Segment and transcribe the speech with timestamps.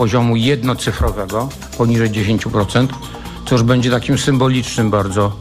[0.00, 1.48] poziomu jednocyfrowego,
[1.78, 2.86] poniżej 10%,
[3.46, 5.32] co już będzie takim symbolicznym bardzo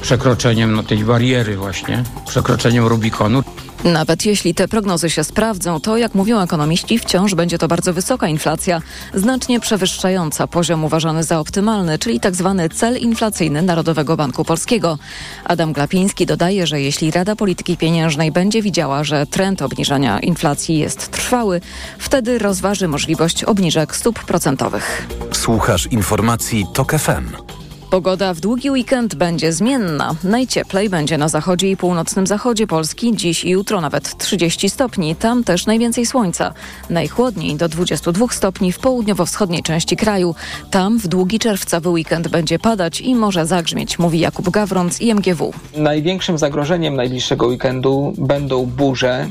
[0.00, 3.42] przekroczeniem no, tej bariery właśnie, przekroczeniem Rubikonu.
[3.84, 8.28] Nawet jeśli te prognozy się sprawdzą, to jak mówią ekonomiści, wciąż będzie to bardzo wysoka
[8.28, 8.82] inflacja,
[9.14, 12.54] znacznie przewyższająca poziom uważany za optymalny, czyli tzw.
[12.58, 14.98] Tak cel inflacyjny Narodowego Banku Polskiego.
[15.44, 21.10] Adam Glapiński dodaje, że jeśli Rada Polityki Pieniężnej będzie widziała, że trend obniżania inflacji jest
[21.10, 21.60] trwały,
[21.98, 25.08] wtedy rozważy możliwość obniżek stóp procentowych.
[25.32, 27.61] Słuchasz informacji TOK FM.
[27.92, 30.14] Pogoda w długi weekend będzie zmienna.
[30.24, 33.16] Najcieplej będzie na zachodzie i północnym zachodzie Polski.
[33.16, 35.16] Dziś i jutro nawet 30 stopni.
[35.16, 36.54] Tam też najwięcej słońca.
[36.90, 40.34] Najchłodniej do 22 stopni w południowo-wschodniej części kraju.
[40.70, 45.52] Tam w długi czerwcowy weekend będzie padać i może zagrzmieć, mówi Jakub Gawron z IMGW.
[45.76, 49.28] Największym zagrożeniem najbliższego weekendu będą burze.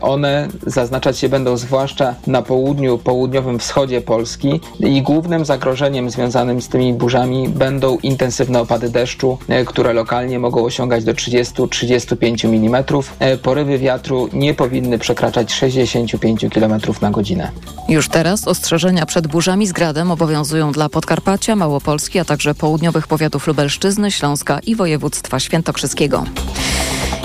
[0.00, 6.68] One zaznaczać się będą zwłaszcza na południu, południowym wschodzie Polski i głównym zagrożeniem związanym z
[6.68, 12.84] tymi burzami będą intensywne opady deszczu, e, które lokalnie mogą osiągać do 30-35 mm.
[13.18, 17.50] E, porywy wiatru nie powinny przekraczać 65 km na godzinę.
[17.88, 23.46] Już teraz ostrzeżenia przed burzami z gradem obowiązują dla Podkarpacia, Małopolski, a także południowych powiatów
[23.46, 26.24] Lubelszczyzny, Śląska i województwa świętokrzyskiego.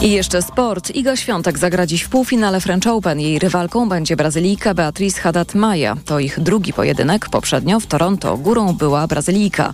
[0.02, 0.96] I jeszcze sport.
[0.96, 3.20] Iga Świątek zagra dziś w półfinale French Open.
[3.20, 5.96] Jej rywalką będzie Brazylijka Beatriz Haddad-Maja.
[6.06, 7.30] To ich drugi pojedynek.
[7.30, 9.74] Poprzednio w Toronto górą była Brazylijka.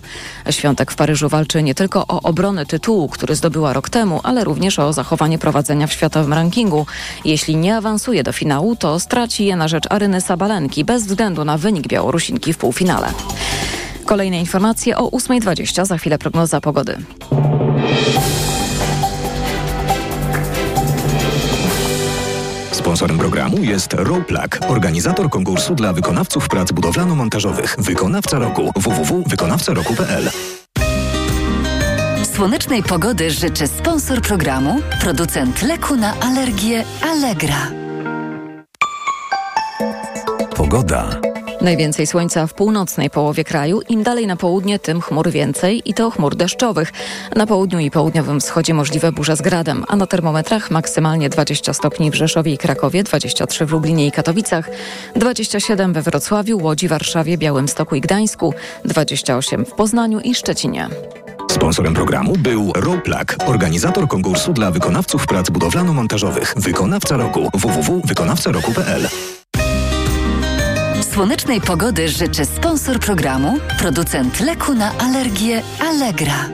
[0.50, 4.78] Świątek w Paryżu walczy nie tylko o obronę tytułu, który zdobyła rok temu, ale również
[4.78, 6.86] o zachowanie prowadzenia w światowym rankingu.
[7.24, 11.58] Jeśli nie awansuje do finału, to straci je na rzecz Aryny Sabalenki bez względu na
[11.58, 13.08] wynik Białorusinki w półfinale.
[14.04, 15.86] Kolejne informacje o 8.20.
[15.86, 16.96] Za chwilę prognoza pogody.
[22.92, 27.76] Sponsorem programu jest Roplak, organizator konkursu dla wykonawców prac budowlano-montażowych.
[27.78, 30.30] Wykonawca roku www.wykonawcaroku.pl
[32.36, 37.70] Słonecznej pogody życzy sponsor programu, producent leku na alergię Allegra.
[40.56, 41.31] Pogoda.
[41.62, 43.80] Najwięcej słońca w północnej połowie kraju.
[43.88, 46.92] Im dalej na południe, tym chmur więcej i to chmur deszczowych.
[47.36, 52.10] Na południu i południowym wschodzie możliwe burze z gradem, a na termometrach maksymalnie 20 stopni
[52.10, 54.70] w Rzeszowie i Krakowie, 23 w Lublinie i Katowicach,
[55.16, 60.88] 27 we Wrocławiu, Łodzi, Warszawie, Białymstoku i Gdańsku, 28 w Poznaniu i Szczecinie.
[61.50, 66.54] Sponsorem programu był Roplak, organizator konkursu dla wykonawców prac budowlano-montażowych.
[66.56, 69.08] Wykonawca roku www.wykonawcaroku.pl
[71.12, 76.48] Słonecznej pogody życzy sponsor programu, producent leku na alergię Allegra.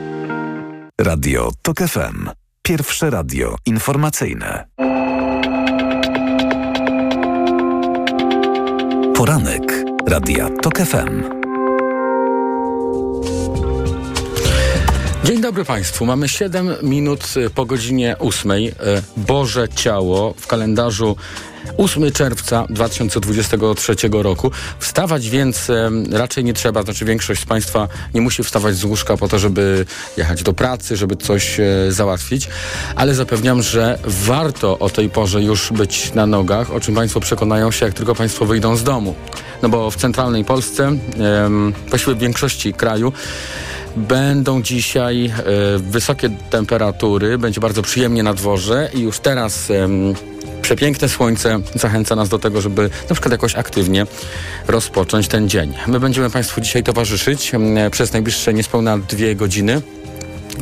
[1.00, 2.30] Radio TOK FM.
[2.62, 4.68] Pierwsze radio informacyjne.
[9.16, 11.37] Poranek Radia TOK FM.
[15.24, 16.06] Dzień dobry Państwu.
[16.06, 18.52] Mamy 7 minut po godzinie 8.
[19.16, 21.16] Boże Ciało w kalendarzu
[21.76, 24.50] 8 czerwca 2023 roku.
[24.78, 29.16] Wstawać więc e, raczej nie trzeba, znaczy większość z Państwa nie musi wstawać z łóżka
[29.16, 29.86] po to, żeby
[30.16, 32.48] jechać do pracy, żeby coś załatwić,
[32.96, 37.70] ale zapewniam, że warto o tej porze już być na nogach, o czym Państwo przekonają
[37.70, 39.14] się, jak tylko Państwo wyjdą z domu.
[39.62, 40.92] No bo w centralnej Polsce,
[41.88, 43.12] właściwie w większości kraju,
[43.96, 45.32] Będą dzisiaj e,
[45.78, 49.68] wysokie temperatury, będzie bardzo przyjemnie na dworze i już teraz
[50.62, 54.06] przepiękne słońce zachęca nas do tego, żeby na przykład jakoś aktywnie
[54.66, 55.74] rozpocząć ten dzień.
[55.86, 57.52] My będziemy Państwu dzisiaj towarzyszyć
[57.90, 59.82] przez najbliższe niespełna dwie godziny.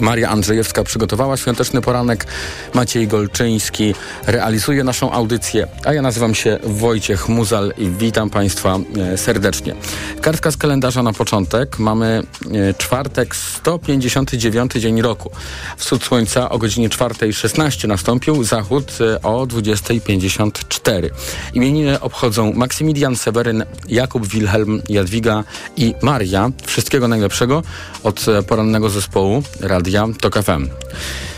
[0.01, 2.27] Maria Andrzejewska przygotowała świąteczny poranek.
[2.75, 3.95] Maciej Golczyński
[4.27, 9.75] realizuje naszą audycję, a ja nazywam się Wojciech Muzal i witam Państwa e, serdecznie.
[10.21, 11.79] Kartka z kalendarza na początek.
[11.79, 15.31] Mamy e, czwartek, 159 dzień roku.
[15.77, 21.11] Wschód słońca o godzinie 4.16 nastąpił, zachód e, o 20.54.
[21.55, 25.45] Imieniny obchodzą Maksymilian Seweryn, Jakub Wilhelm, Jadwiga
[25.77, 26.51] i Maria.
[26.67, 27.63] Wszystkiego najlepszego
[28.03, 30.69] od porannego zespołu Rady Radia TOK FM.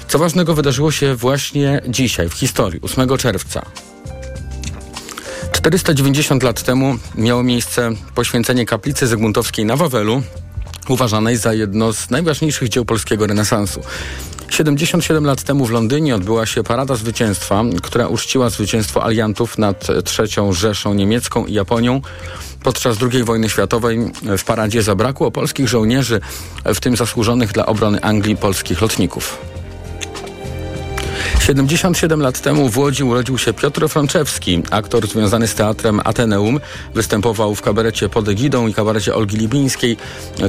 [0.09, 3.67] Co ważnego wydarzyło się właśnie dzisiaj, w historii, 8 czerwca.
[5.53, 10.23] 490 lat temu miało miejsce poświęcenie kaplicy Zygmuntowskiej na Wawelu,
[10.89, 13.81] uważanej za jedno z najważniejszych dzieł polskiego renesansu.
[14.51, 19.87] 77 lat temu w Londynie odbyła się Parada Zwycięstwa, która uczciła zwycięstwo aliantów nad
[20.19, 22.01] III Rzeszą Niemiecką i Japonią.
[22.63, 26.21] Podczas II wojny światowej w paradzie zabrakło polskich żołnierzy,
[26.65, 29.39] w tym zasłużonych dla obrony Anglii polskich lotników.
[31.49, 36.61] 77 lat temu w Łodzi urodził się Piotr Frączewski, aktor związany z teatrem Ateneum.
[36.95, 39.97] Występował w kabarecie pod egidą i kabarecie Olgi Libińskiej.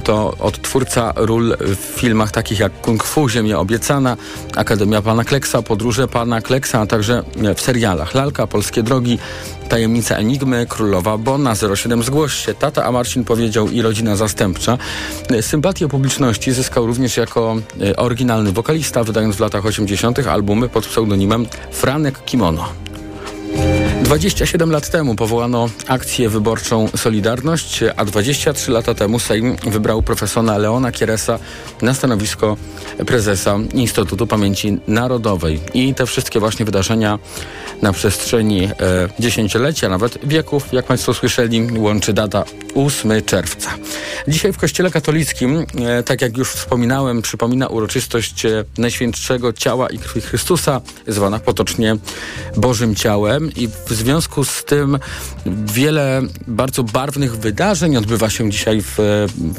[0.04, 4.18] To odtwórca ról w filmach takich jak Kung Fu, Ziemia Obiecana,
[4.56, 7.24] Akademia Pana Kleksa, Podróże Pana Kleksa, a także
[7.56, 9.20] w serialach Lalka, Polskie Drogi,
[9.70, 14.78] Tajemnica Enigmy, Królowa Bona, 07 Zgłoś się, Tata, a Marcin powiedział i Rodzina Zastępcza.
[15.42, 20.20] Sympatię publiczności zyskał również jako e, oryginalny wokalista, wydając w latach 80.
[20.20, 22.89] albumy pod pseudonimem Franek Kimono.
[24.10, 30.92] 27 lat temu powołano akcję wyborczą Solidarność, a 23 lata temu Sejm wybrał profesora Leona
[30.92, 31.40] Kieresa
[31.82, 32.58] na stanowisko
[33.08, 35.60] prezesa Instytutu Pamięci Narodowej.
[35.74, 37.20] I te wszystkie właśnie wydarzenia
[37.82, 38.70] na przestrzeni e,
[39.20, 42.44] dziesięciolecia, nawet wieków, jak Państwo słyszeli, łączy data
[42.76, 43.70] 8 czerwca.
[44.28, 49.98] Dzisiaj w Kościele Katolickim, e, tak jak już wspominałem, przypomina uroczystość e, Najświętszego Ciała i
[49.98, 51.98] Krwi Chrystusa, zwana potocznie
[52.58, 55.00] Bożym Ciałem i w związku z tym
[55.46, 58.96] wiele bardzo barwnych wydarzeń odbywa się dzisiaj w,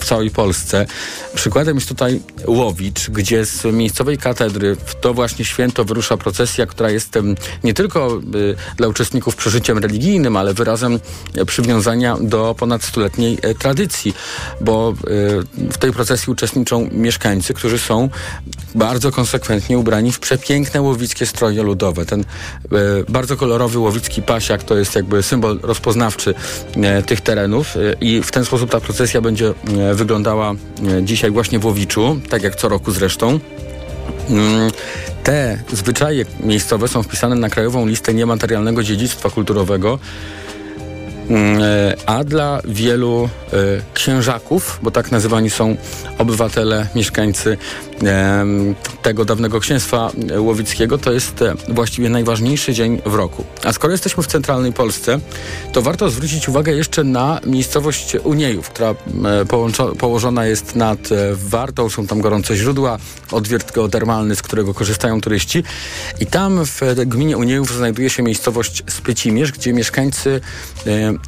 [0.00, 0.86] w całej Polsce.
[1.34, 6.90] Przykładem jest tutaj Łowicz, gdzie z miejscowej katedry w to właśnie święto wyrusza procesja, która
[6.90, 7.18] jest
[7.64, 11.00] nie tylko y, dla uczestników przeżyciem religijnym, ale wyrazem
[11.46, 14.14] przywiązania do ponad stuletniej e, tradycji,
[14.60, 14.94] bo
[15.60, 18.08] y, w tej procesji uczestniczą mieszkańcy, którzy są
[18.74, 22.06] bardzo konsekwentnie ubrani w przepiękne łowickie stroje ludowe.
[22.06, 22.24] Ten y,
[23.08, 26.34] bardzo kolorowy łowicki pasiak to jest jakby symbol rozpoznawczy
[27.06, 29.54] tych terenów i w ten sposób ta procesja będzie
[29.94, 30.54] wyglądała
[31.02, 33.40] dzisiaj właśnie w Łowiczu, tak jak co roku zresztą.
[34.28, 34.70] Mm,
[35.24, 39.98] te zwyczaje miejscowe są wpisane na krajową listę niematerialnego dziedzictwa kulturowego.
[41.30, 43.56] Mm, e, a dla wielu e,
[43.94, 45.76] księżaków, bo tak nazywani są
[46.18, 47.56] obywatele, mieszkańcy
[49.02, 53.44] tego dawnego księstwa łowickiego, to jest e, właściwie najważniejszy dzień w roku.
[53.64, 55.20] A skoro jesteśmy w centralnej Polsce,
[55.72, 58.94] to warto zwrócić uwagę jeszcze na miejscowość Uniejów, która
[59.98, 62.98] położona jest nad Wartą, są tam gorące źródła,
[63.32, 65.64] odwiert geotermalny, z którego korzystają turyści
[66.20, 70.40] i tam w gminie Uniejów znajduje się miejscowość Spycimierz, gdzie mieszkańcy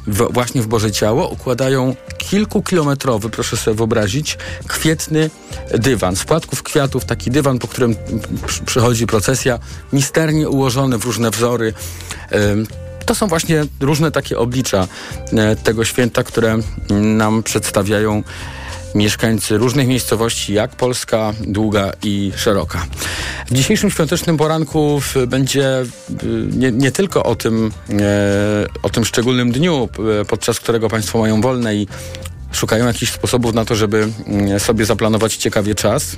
[0.07, 4.37] właśnie w Boże Ciało układają kilkukilometrowy, proszę sobie wyobrazić,
[4.67, 5.29] kwietny
[5.73, 6.15] dywan.
[6.15, 7.95] Z płatków kwiatów, taki dywan, po którym
[8.65, 9.59] przychodzi procesja,
[9.93, 11.73] misternie ułożony w różne wzory.
[13.05, 14.87] To są właśnie różne takie oblicza
[15.33, 16.57] e, tego święta, które
[16.89, 18.23] nam przedstawiają
[18.95, 22.85] mieszkańcy różnych miejscowości, jak Polska, długa i szeroka.
[23.47, 25.85] W dzisiejszym świątecznym poranku będzie y,
[26.57, 29.89] nie, nie tylko o tym, e, o tym szczególnym dniu,
[30.27, 31.87] podczas którego Państwo mają wolne i
[32.51, 36.17] szukają jakichś sposobów na to, żeby mm, sobie zaplanować ciekawie czas,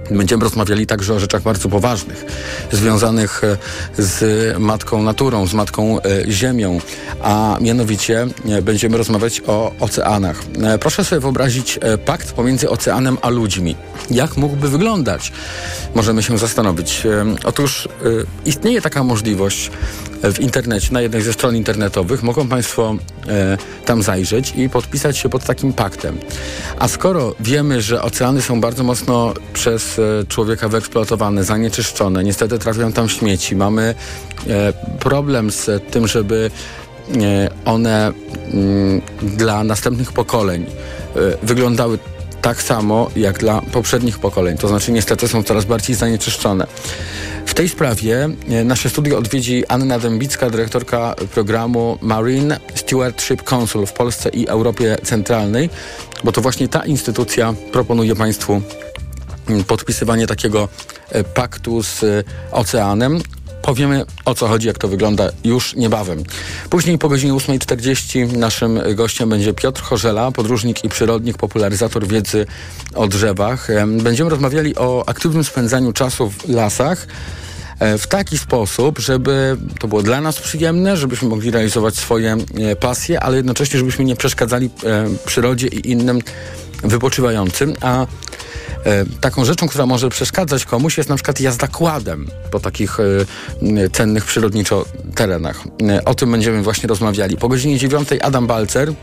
[0.17, 2.25] Będziemy rozmawiali także o rzeczach bardzo poważnych,
[2.71, 3.57] związanych e,
[3.97, 6.79] z matką naturą, z matką e, ziemią,
[7.21, 10.43] a mianowicie e, będziemy rozmawiać o oceanach.
[10.79, 13.75] Proszę sobie wyobrazić pakt pomiędzy oceanem a ludźmi.
[14.11, 15.31] Jak mógłby wyglądać?
[15.95, 17.03] Możemy się zastanowić.
[17.43, 17.87] Otóż
[18.45, 19.71] istnieje taka możliwość
[20.23, 22.23] w internecie, na jednej ze stron internetowych.
[22.23, 22.95] Mogą Państwo
[23.85, 26.17] tam zajrzeć i podpisać się pod takim paktem.
[26.79, 33.09] A skoro wiemy, że oceany są bardzo mocno przez człowieka wyeksploatowane, zanieczyszczone, niestety trafiają tam
[33.09, 33.95] śmieci, mamy
[34.47, 36.51] e, problem z tym, żeby
[37.21, 38.11] e, one
[38.53, 40.65] mm, dla następnych pokoleń
[41.43, 41.99] wyglądały
[42.41, 44.57] tak samo jak dla poprzednich pokoleń.
[44.57, 46.67] To znaczy niestety są coraz bardziej zanieczyszczone.
[47.45, 53.93] W tej sprawie e, nasze studio odwiedzi Anna Dębicka, dyrektorka programu Marine Stewardship Council w
[53.93, 55.69] Polsce i Europie Centralnej,
[56.23, 58.61] bo to właśnie ta instytucja proponuje Państwu
[59.67, 60.67] podpisywanie takiego
[61.09, 63.21] e, paktu z e, oceanem,
[63.61, 66.23] Powiemy o co chodzi, jak to wygląda już niebawem.
[66.69, 72.45] Później po godzinie 8.40 naszym gościem będzie Piotr Chorzela, podróżnik i przyrodnik, popularyzator wiedzy
[72.95, 73.67] o drzewach.
[73.87, 77.07] Będziemy rozmawiali o aktywnym spędzaniu czasu w lasach
[77.79, 82.75] e, w taki sposób, żeby to było dla nas przyjemne, żebyśmy mogli realizować swoje e,
[82.75, 86.19] pasje, ale jednocześnie, żebyśmy nie przeszkadzali e, przyrodzie i innym
[86.83, 88.07] wypoczywającym, a E,
[89.21, 94.25] taką rzeczą, która może przeszkadzać komuś jest na przykład jazda kładem po takich e, cennych
[94.25, 94.85] przyrodniczo
[95.15, 95.63] terenach.
[95.89, 97.37] E, o tym będziemy właśnie rozmawiali.
[97.37, 98.93] Po godzinie 9 Adam Balcer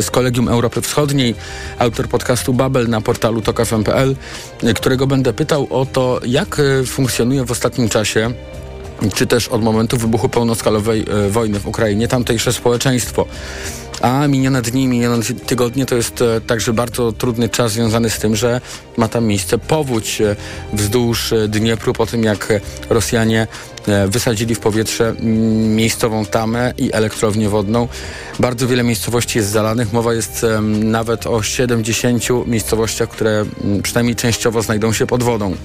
[0.00, 1.34] z Kolegium Europy Wschodniej,
[1.78, 4.16] autor podcastu Babel na portalu tokafm.pl,
[4.74, 8.30] którego będę pytał o to, jak funkcjonuje w ostatnim czasie
[9.14, 13.26] czy też od momentu wybuchu pełnoskalowej e, wojny w Ukrainie, tamtejsze społeczeństwo.
[14.00, 18.36] A minione dni, minione tygodnie to jest e, także bardzo trudny czas związany z tym,
[18.36, 18.60] że
[18.96, 20.36] ma tam miejsce powódź e,
[20.72, 22.52] wzdłuż Dniepru po tym, jak
[22.90, 23.46] Rosjanie
[24.08, 25.14] wysadzili w powietrze
[25.76, 27.88] miejscową tamę i elektrownię wodną.
[28.38, 29.92] Bardzo wiele miejscowości jest zalanych.
[29.92, 33.44] Mowa jest nawet o 70 miejscowościach, które
[33.82, 35.56] przynajmniej częściowo znajdą się pod wodą.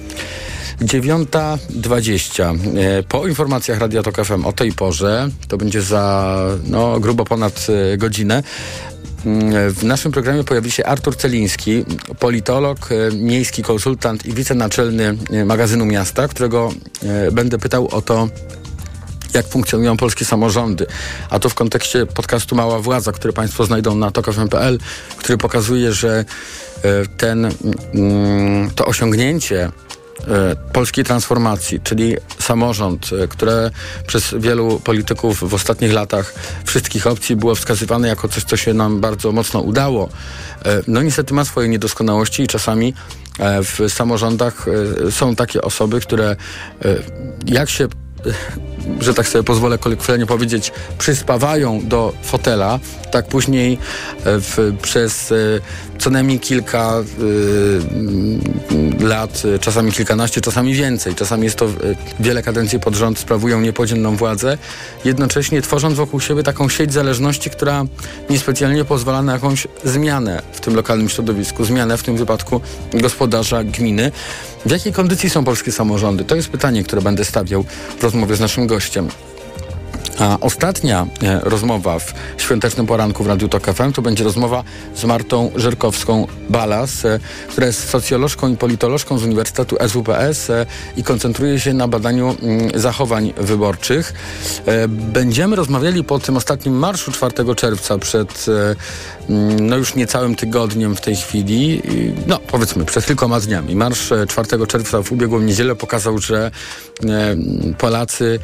[0.84, 2.58] 9.20.
[2.78, 7.66] E, po informacjach Radia Tok FM o tej porze, to będzie za no, grubo ponad
[7.92, 8.42] e, godzinę,
[9.26, 11.84] mm, w naszym programie pojawi się Artur Celiński,
[12.18, 16.72] politolog, e, miejski konsultant i wicenaczelny magazynu miasta, którego
[17.32, 18.28] będę pytał o to,
[19.34, 20.86] jak funkcjonują polskie samorządy.
[21.30, 24.78] A to w kontekście podcastu Mała Władza, który Państwo znajdą na tokfm.pl,
[25.16, 26.24] który pokazuje, że
[27.16, 27.50] ten,
[27.94, 29.72] mm, to osiągnięcie
[30.72, 33.70] polskiej transformacji, czyli samorząd, e, które
[34.06, 39.00] przez wielu polityków w ostatnich latach wszystkich opcji było wskazywane jako coś, co się nam
[39.00, 40.08] bardzo mocno udało,
[40.64, 42.94] e, no niestety ma swoje niedoskonałości i czasami
[43.38, 44.66] w samorządach
[45.10, 46.36] są takie osoby, które
[47.46, 47.88] jak się
[49.00, 52.78] że tak sobie pozwolę kolokwialnie powiedzieć, przyspawają do fotela,
[53.10, 53.78] tak później
[54.24, 55.32] w, przez
[55.98, 57.02] co najmniej kilka
[59.00, 61.14] y, lat, czasami kilkanaście, czasami więcej.
[61.14, 61.68] Czasami jest to
[62.20, 64.58] wiele kadencji pod rząd, sprawują niepodzielną władzę,
[65.04, 67.84] jednocześnie tworząc wokół siebie taką sieć zależności, która
[68.30, 72.60] niespecjalnie pozwala na jakąś zmianę w tym lokalnym środowisku, zmianę w tym wypadku
[72.94, 74.12] gospodarza gminy.
[74.66, 76.24] W jakiej kondycji są polskie samorządy?
[76.24, 77.64] To jest pytanie, które będę stawiał
[77.98, 79.08] w rozmowie z naszym gościem.
[80.18, 84.64] A ostatnia e, rozmowa w świątecznym poranku w Radiu Tok FM to będzie rozmowa
[84.94, 90.66] z Martą Żerkowską-Balas, e, która jest socjolożką i politolożką z Uniwersytetu SWPS e,
[90.96, 94.12] i koncentruje się na badaniu mm, zachowań wyborczych.
[94.88, 98.46] Będziemy rozmawiali po tym ostatnim marszu 4 czerwca przed
[99.28, 101.82] mm, no już niecałym tygodniem w tej chwili,
[102.26, 103.76] no powiedzmy przed kilkoma dniami.
[103.76, 106.50] Marsz 4 czerwca w ubiegłą niedzielę pokazał, że
[107.78, 108.38] Polacy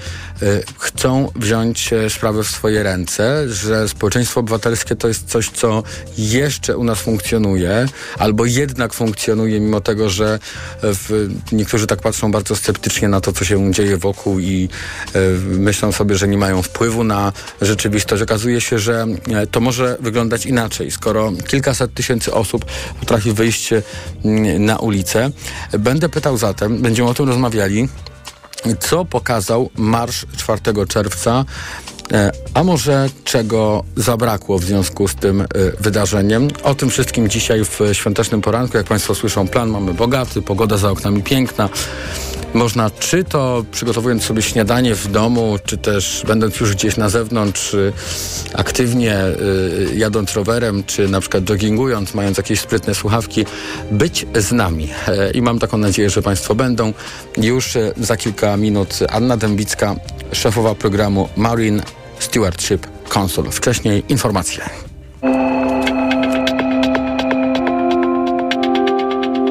[0.78, 5.82] chcą wziąć wziąć e, sprawę w swoje ręce, że społeczeństwo obywatelskie to jest coś, co
[6.18, 7.86] jeszcze u nas funkcjonuje,
[8.18, 10.38] albo jednak funkcjonuje, mimo tego, że e,
[10.82, 14.68] w, niektórzy tak patrzą bardzo sceptycznie na to, co się dzieje wokół i
[15.14, 18.22] e, myślą sobie, że nie mają wpływu na rzeczywistość.
[18.22, 19.06] Okazuje się, że
[19.50, 22.64] to może wyglądać inaczej, skoro kilkaset tysięcy osób
[23.00, 23.70] potrafi wyjść
[24.58, 25.30] na ulicę.
[25.78, 27.88] Będę pytał zatem, będziemy o tym rozmawiali,
[28.80, 31.44] co pokazał marsz 4 czerwca,
[32.54, 35.46] a może czego zabrakło w związku z tym e,
[35.80, 36.48] wydarzeniem.
[36.62, 38.76] O tym wszystkim dzisiaj w świątecznym poranku.
[38.76, 41.68] Jak Państwo słyszą, plan mamy bogaty, pogoda za oknami piękna.
[42.54, 47.76] Można czy to przygotowując sobie śniadanie w domu, czy też będąc już gdzieś na zewnątrz,
[48.54, 53.46] aktywnie y, jadąc rowerem, czy na przykład joggingując, mając jakieś sprytne słuchawki,
[53.90, 54.88] być z nami.
[55.08, 56.92] E, I mam taką nadzieję, że Państwo będą.
[57.36, 59.96] Już e, za kilka minut Anna Dębicka,
[60.32, 61.82] szefowa programu Marine
[62.18, 63.44] Stewardship Council.
[63.50, 64.64] Wcześniej informacje.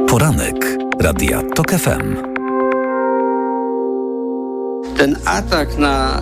[0.10, 2.16] Poranek Radia TOK FM.
[4.98, 6.22] Ten atak na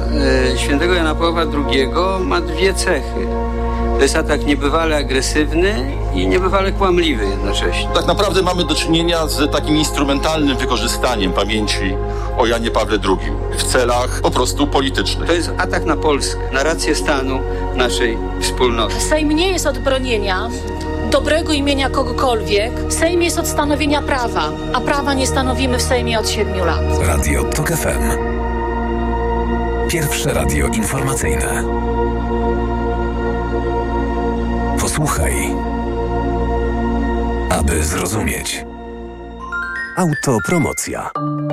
[0.53, 1.87] e, świętego Jana Pawła II
[2.19, 3.27] ma dwie cechy.
[3.97, 7.89] To jest atak niebywale agresywny i niebywale kłamliwy jednocześnie.
[7.93, 11.95] Tak naprawdę mamy do czynienia z takim instrumentalnym wykorzystaniem pamięci
[12.37, 15.27] o Janie Pawle II w celach po prostu politycznych.
[15.27, 17.39] To jest atak na Polskę, na rację stanu
[17.75, 19.01] naszej wspólnoty.
[19.01, 20.49] Sejm nie jest od bronienia
[21.11, 22.71] dobrego imienia kogokolwiek.
[22.89, 26.83] Sejm jest od stanowienia prawa, a prawa nie stanowimy w Sejmie od siedmiu lat.
[27.07, 28.35] Radio TOK FM.
[29.89, 31.63] Pierwsze radio informacyjne.
[34.95, 35.33] Posłuchaj,
[37.49, 38.65] aby zrozumieć.
[39.97, 41.11] Autopromocja.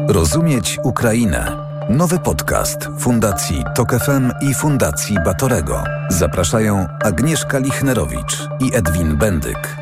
[0.09, 1.57] Rozumieć Ukrainę.
[1.89, 5.85] Nowy podcast Fundacji Tok FM i Fundacji Batorego.
[6.09, 9.82] Zapraszają Agnieszka Lichnerowicz i Edwin Bendyk.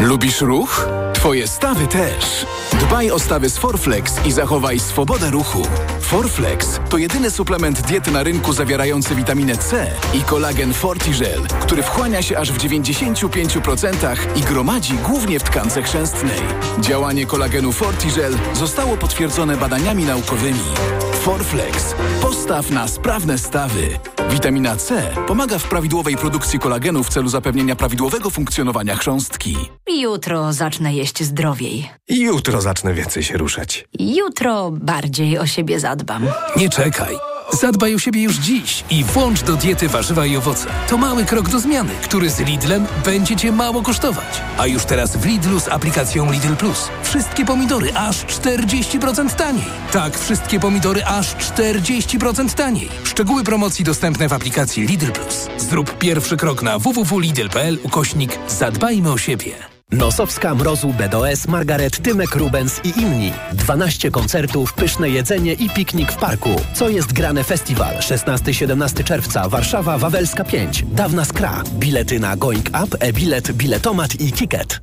[0.00, 0.88] Lubisz ruch?
[1.12, 2.46] Twoje stawy też.
[2.80, 5.62] Dbaj o stawy z Forflex i zachowaj swobodę ruchu.
[6.00, 12.22] Forflex to jedyny suplement diety na rynku zawierający witaminę C i kolagen Fortigel, który wchłania
[12.22, 16.40] się aż w 95% i gromadzi głównie w tkance chrzęstnej.
[16.80, 20.64] Działanie kolagenu Fortigel zostało potwierdzone badaniami naukowymi.
[21.18, 21.94] Forflex.
[22.22, 23.88] Postaw na sprawne stawy.
[24.30, 29.56] Witamina C pomaga w prawidłowej produkcji kolagenu w celu zapewnienia prawidłowego funkcjonowania chrząstki.
[30.00, 31.90] Jutro zacznę jeść zdrowiej.
[32.08, 33.84] Jutro zacznę więcej się ruszać.
[33.98, 36.26] Jutro bardziej o siebie zadbam.
[36.56, 37.16] Nie czekaj.
[37.52, 40.66] Zadbaj o siebie już dziś i włącz do diety warzywa i owoce.
[40.88, 44.42] To mały krok do zmiany, który z Lidlem będzie Cię mało kosztować.
[44.58, 46.88] A już teraz w Lidlu z aplikacją Lidl Plus.
[47.02, 49.64] Wszystkie pomidory aż 40% taniej.
[49.92, 52.88] Tak, wszystkie pomidory aż 40% taniej.
[53.04, 55.48] Szczegóły promocji dostępne w aplikacji Lidl Plus.
[55.58, 59.77] Zrób pierwszy krok na www.lidl.pl ukośnik Zadbajmy o siebie.
[59.92, 63.32] Nosowska, Mrozu, BDOS, Margaret, Tymek, Rubens i inni.
[63.52, 66.50] 12 koncertów, pyszne jedzenie i piknik w parku.
[66.74, 67.96] Co jest grane festiwal?
[67.96, 70.84] 16-17 czerwca, Warszawa, Wawelska 5.
[70.92, 71.62] Dawna Skra.
[71.72, 74.80] Bilety na Going Up, e-bilet, biletomat i ticket.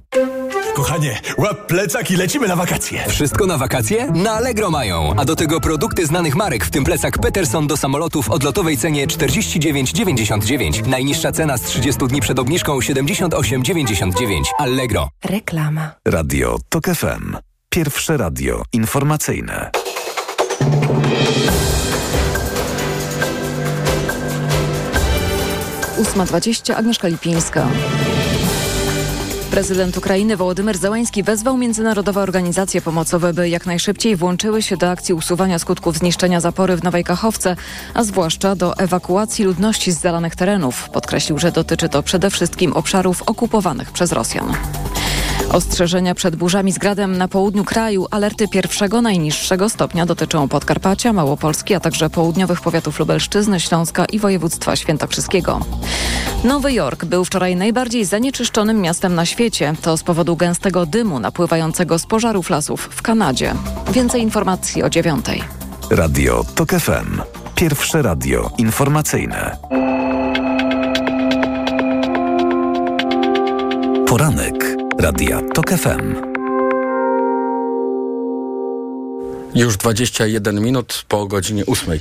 [0.76, 3.06] Kochanie, łap plecak i lecimy na wakacje.
[3.10, 4.12] Wszystko na wakacje?
[4.12, 5.14] Na Allegro mają.
[5.18, 9.08] A do tego produkty znanych marek, w tym plecak Peterson do samolotu w odlotowej cenie
[9.08, 10.88] 49,99.
[10.88, 14.44] Najniższa cena z 30 dni przed obniżką 78,99.
[14.60, 15.10] Allegro.
[15.26, 15.92] Reklama.
[16.06, 17.38] Radio TOK FM.
[17.70, 19.72] Pierwsze radio informacyjne.
[25.98, 27.68] Ósma dwadzieścia, Agnieszka Lipińska.
[29.56, 35.14] Prezydent Ukrainy Wołodymyr Załański wezwał międzynarodowe organizacje pomocowe, by jak najszybciej włączyły się do akcji
[35.14, 37.56] usuwania skutków zniszczenia zapory w Nowej Kachowce,
[37.94, 40.90] a zwłaszcza do ewakuacji ludności z zalanych terenów.
[40.90, 44.54] Podkreślił, że dotyczy to przede wszystkim obszarów okupowanych przez Rosjan.
[45.56, 51.74] Ostrzeżenia przed burzami z gradem na południu kraju, alerty pierwszego najniższego stopnia dotyczą Podkarpacia, Małopolski,
[51.74, 55.60] a także południowych powiatów Lubelszczyzny, Śląska i województwa świętokrzyskiego.
[56.44, 59.74] Nowy Jork był wczoraj najbardziej zanieczyszczonym miastem na świecie.
[59.82, 63.54] To z powodu gęstego dymu napływającego z pożarów lasów w Kanadzie.
[63.92, 65.44] Więcej informacji o dziewiątej.
[65.92, 67.22] Radio TOK FM.
[67.56, 69.58] Pierwsze radio informacyjne.
[74.08, 76.35] Poranek Radia TOK FM.
[79.56, 82.00] Już 21 minut po godzinie 8.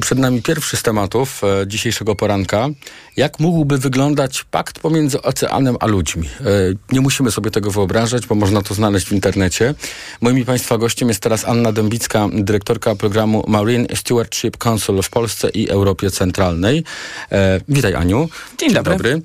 [0.00, 2.68] Przed nami pierwszy z tematów e, dzisiejszego poranka.
[3.16, 6.28] Jak mógłby wyglądać pakt pomiędzy oceanem a ludźmi?
[6.40, 6.44] E,
[6.92, 9.74] nie musimy sobie tego wyobrażać, bo można to znaleźć w internecie.
[10.20, 15.68] Moim Państwa gościem jest teraz Anna Dębicka, dyrektorka programu Marine Stewardship Council w Polsce i
[15.68, 16.84] Europie Centralnej.
[17.32, 18.28] E, witaj Aniu.
[18.58, 18.92] Dzień, Dzień dobry.
[18.92, 19.22] dobry.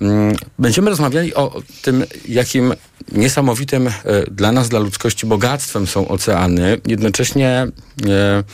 [0.00, 2.74] Mm, będziemy rozmawiali o tym, jakim
[3.12, 3.92] niesamowitym e,
[4.30, 6.80] dla nas, dla ludzkości bogactwem są oceany.
[6.86, 7.66] Jednocześnie
[8.08, 8.44] e,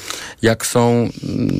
[0.42, 1.08] jak są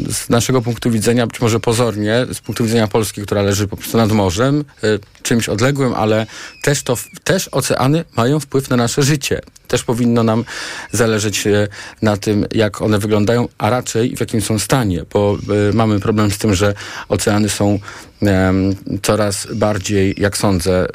[0.09, 3.97] z naszego punktu widzenia, być może pozornie, z punktu widzenia Polski, która leży po prostu
[3.97, 4.87] nad morzem, e,
[5.23, 6.27] czymś odległym, ale
[6.63, 9.41] też, to, też oceany mają wpływ na nasze życie.
[9.69, 10.45] Też powinno nam
[10.93, 11.45] zależeć
[12.03, 15.37] na tym, jak one wyglądają, a raczej w jakim są stanie, bo
[15.75, 16.75] mamy problem z tym, że
[17.09, 17.79] oceany są
[19.03, 20.87] coraz bardziej, jak sądzę,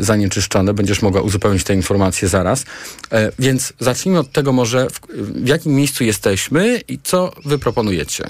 [0.00, 0.74] zanieczyszczone.
[0.74, 2.64] Będziesz mogła uzupełnić te informacje zaraz.
[3.12, 8.24] E, więc zacznijmy od tego może, w, w jakim miejscu jesteśmy i co wy proponujecie?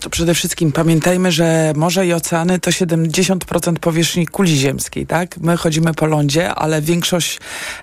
[0.00, 5.38] To przede wszystkim pamiętajmy, że morze i oceany to 70% powierzchni kuli ziemskiej, tak?
[5.38, 7.40] My chodzimy po lądzie, ale większość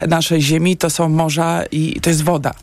[0.08, 2.54] naszej ziemi to są morza i to jest woda.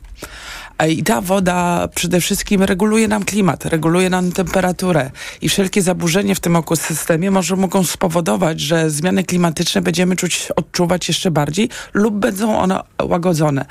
[0.87, 5.11] I ta woda przede wszystkim reguluje nam klimat, reguluje nam temperaturę
[5.41, 11.09] i wszelkie zaburzenia w tym ekosystemie może mogą spowodować, że zmiany klimatyczne będziemy czuć, odczuwać
[11.09, 13.65] jeszcze bardziej lub będą one łagodzone.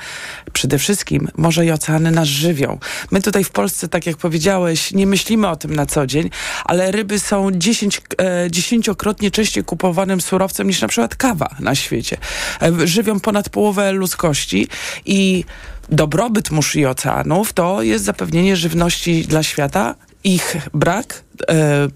[0.52, 2.78] Przede wszystkim morze i oceany nas żywią.
[3.10, 6.30] My tutaj w Polsce, tak jak powiedziałeś, nie myślimy o tym na co dzień,
[6.64, 12.16] ale ryby są 10, e, dziesięciokrotnie częściej kupowanym surowcem niż na przykład kawa na świecie.
[12.62, 14.68] E, żywią ponad połowę ludzkości
[15.06, 15.44] i
[15.90, 19.94] dobrobyt mórz i oceanów to jest zapewnienie żywności dla świata.
[20.24, 21.88] Ich brak e,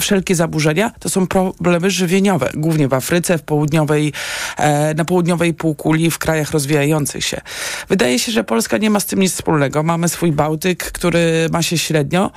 [0.00, 4.12] wszelkie zaburzenia to są problemy żywieniowe, głównie w Afryce, w południowej,
[4.56, 7.40] e, na południowej półkuli, w krajach rozwijających się.
[7.88, 9.82] Wydaje się, że Polska nie ma z tym nic wspólnego.
[9.82, 12.30] Mamy swój Bałtyk, który ma się średnio.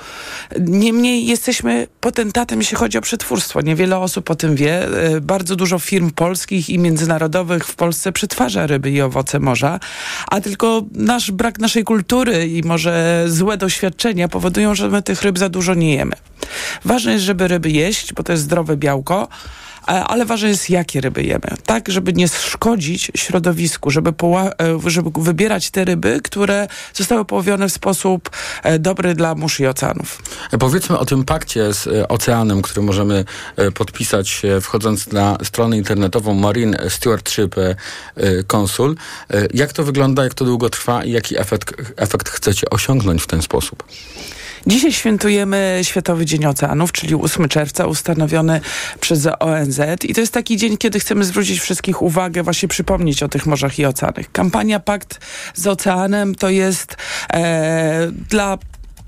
[0.59, 3.61] Niemniej jesteśmy potentatem, jeśli chodzi o przetwórstwo.
[3.61, 4.87] Niewiele osób o tym wie.
[5.15, 9.79] E, bardzo dużo firm polskich i międzynarodowych w Polsce przetwarza ryby i owoce morza,
[10.27, 15.39] a tylko nasz brak naszej kultury i może złe doświadczenia powodują, że my tych ryb
[15.39, 16.15] za dużo nie jemy.
[16.85, 19.27] Ważne jest, żeby ryby jeść, bo to jest zdrowe białko,
[19.85, 21.47] ale ważne jest, jakie ryby jemy.
[21.65, 24.13] Tak, żeby nie szkodzić środowisku, żeby,
[24.85, 28.29] żeby wybierać te ryby, które zostały połowione w sposób
[28.79, 30.21] dobry dla mórz i oceanów.
[30.59, 33.25] Powiedzmy o tym pakcie z oceanem, który możemy
[33.73, 37.55] podpisać wchodząc na stronę internetową Marine Stewardship
[38.47, 38.95] Consul.
[39.53, 43.41] Jak to wygląda, jak to długo trwa i jaki efekt, efekt chcecie osiągnąć w ten
[43.41, 43.83] sposób?
[44.67, 48.61] Dzisiaj świętujemy Światowy Dzień Oceanów, czyli 8 czerwca, ustanowiony
[48.99, 49.79] przez ONZ.
[50.03, 53.79] I to jest taki dzień, kiedy chcemy zwrócić wszystkich uwagę, właśnie przypomnieć o tych morzach
[53.79, 54.31] i oceanach.
[54.31, 55.19] Kampania Pakt
[55.53, 56.97] z Oceanem to jest
[57.33, 58.57] e, dla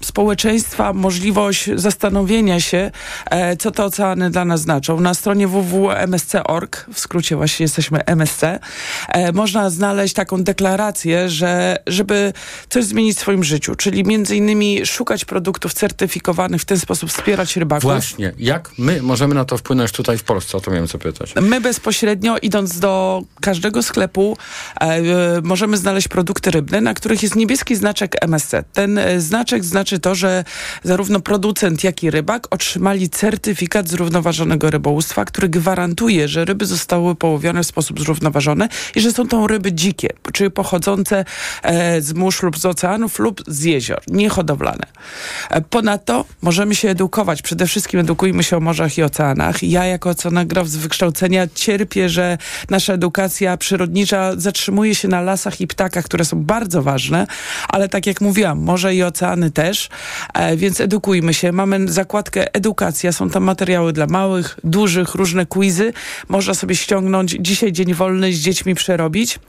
[0.06, 2.92] społeczeństwa możliwość zastanowienia się,
[3.26, 5.00] e, co te oceany dla nas znaczą.
[5.00, 8.44] Na stronie www.msc.org, w skrócie właśnie jesteśmy MSC,
[9.08, 12.34] e, można znaleźć taką deklarację, że żeby
[12.70, 17.58] coś zmienić w swoim życiu, czyli między innymi szukać produktów certyfikowanych, w ten sposób wspierać
[17.58, 17.84] rybaków.
[17.84, 18.34] Właśnie.
[18.38, 20.58] Jak my możemy na to wpłynąć tutaj w Polsce?
[20.58, 21.34] O to miałem zapytać.
[21.42, 24.38] My bezpośrednio idąc do każdego sklepu
[24.82, 25.02] e,
[25.44, 28.54] możemy znaleźć produkty rybne, na których jest niebieski znaczek MSC.
[28.74, 30.44] Ten znaczek znaczy znaczy to, że
[30.84, 37.64] zarówno producent, jak i rybak otrzymali certyfikat zrównoważonego rybołówstwa, który gwarantuje, że ryby zostały połowione
[37.64, 41.26] w sposób zrównoważony i że są to ryby dzikie, czyli pochodzące
[41.64, 44.86] e, z mórz lub z oceanów lub z jezior, niehodowlane.
[45.50, 47.42] E, ponadto możemy się edukować.
[47.42, 49.64] Przede wszystkim edukujmy się o morzach i oceanach.
[49.64, 52.38] Ja jako oceanograf z wykształcenia cierpię, że
[52.70, 57.28] nasza edukacja przyrodnicza zatrzymuje się na lasach i ptakach, które są bardzo ważne,
[57.68, 59.83] ale tak jak mówiłam, morze i oceany też
[60.34, 61.52] e, więc edukujmy się.
[61.52, 65.94] Mamy zakładkę edukacja, są tam materiały dla małych, dużych, różne quizy.
[66.30, 69.40] Można sobie ściągnąć dzisiaj dzień wolny z dziećmi przerobić.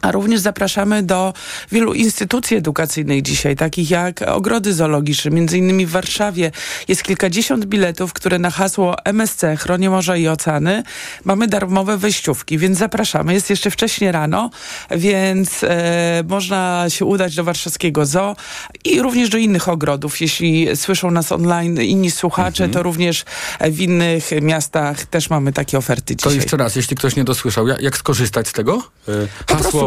[0.00, 1.34] A również zapraszamy do
[1.72, 5.30] wielu instytucji edukacyjnych dzisiaj, takich jak ogrody zoologiczne.
[5.30, 6.50] Między innymi w Warszawie
[6.88, 10.82] jest kilkadziesiąt biletów, które na hasło MSC, Chronie Morza i Oceany
[11.24, 13.34] mamy darmowe wejściówki, więc zapraszamy.
[13.34, 14.50] Jest jeszcze wcześnie rano,
[14.90, 18.36] więc e, można się udać do warszawskiego zoo
[18.84, 20.20] i również do innych ogrodów.
[20.20, 22.70] Jeśli słyszą nas online inni słuchacze, mhm.
[22.70, 23.24] to również
[23.60, 26.32] w innych miastach też mamy takie oferty dzisiaj.
[26.32, 28.82] To jeszcze raz, jeśli ktoś nie dosłyszał, jak, skorzystać z tego?
[29.08, 29.12] E,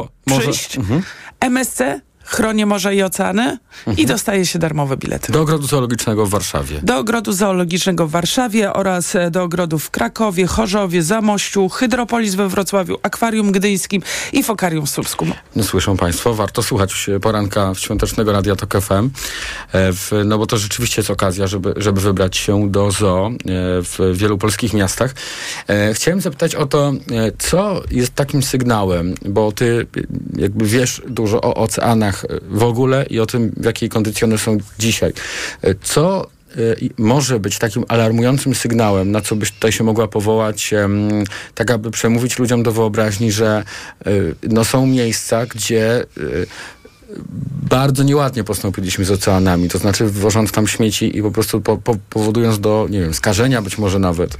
[0.04, 0.52] hasło może...
[0.52, 0.78] przyjść.
[0.78, 1.04] Mhm.
[1.39, 1.82] MSC
[2.23, 3.97] Chronie Morza i Oceany mhm.
[3.97, 5.31] i dostaje się darmowe bilety.
[5.31, 6.79] Do Ogrodu Zoologicznego w Warszawie.
[6.83, 12.47] Do Ogrodu Zoologicznego w Warszawie oraz e, do ogrodów w Krakowie, Chorzowie, Zamościu, Hydropolis we
[12.47, 14.01] Wrocławiu, Akwarium Gdyńskim
[14.33, 15.25] i Fokarium w Słupsku.
[15.55, 19.09] No, słyszą Państwo, warto słuchać poranka Świątecznego Radia Tok FM,
[19.73, 23.33] e, no bo to rzeczywiście jest okazja, żeby, żeby wybrać się do zoo e,
[23.81, 25.15] w wielu polskich miastach.
[25.93, 26.93] Chciałem zapytać o to,
[27.39, 29.88] co jest takim sygnałem, bo ty
[30.38, 32.12] jakby wiesz dużo o oceanach,
[32.49, 35.13] w ogóle i o tym, w jakiej kondycji one są dzisiaj.
[35.82, 36.58] Co e,
[36.97, 40.73] może być takim alarmującym sygnałem, na co byś tutaj się mogła powołać,
[41.56, 43.63] tak aby przemówić ludziom do wyobraźni, że
[44.06, 44.12] e,
[44.43, 46.06] no, są miejsca, gdzie e,
[47.69, 51.95] bardzo nieładnie postąpiliśmy z oceanami, to znaczy wwożąc tam śmieci i po prostu po, po,
[52.10, 54.38] powodując do, nie wiem, skażenia być może nawet.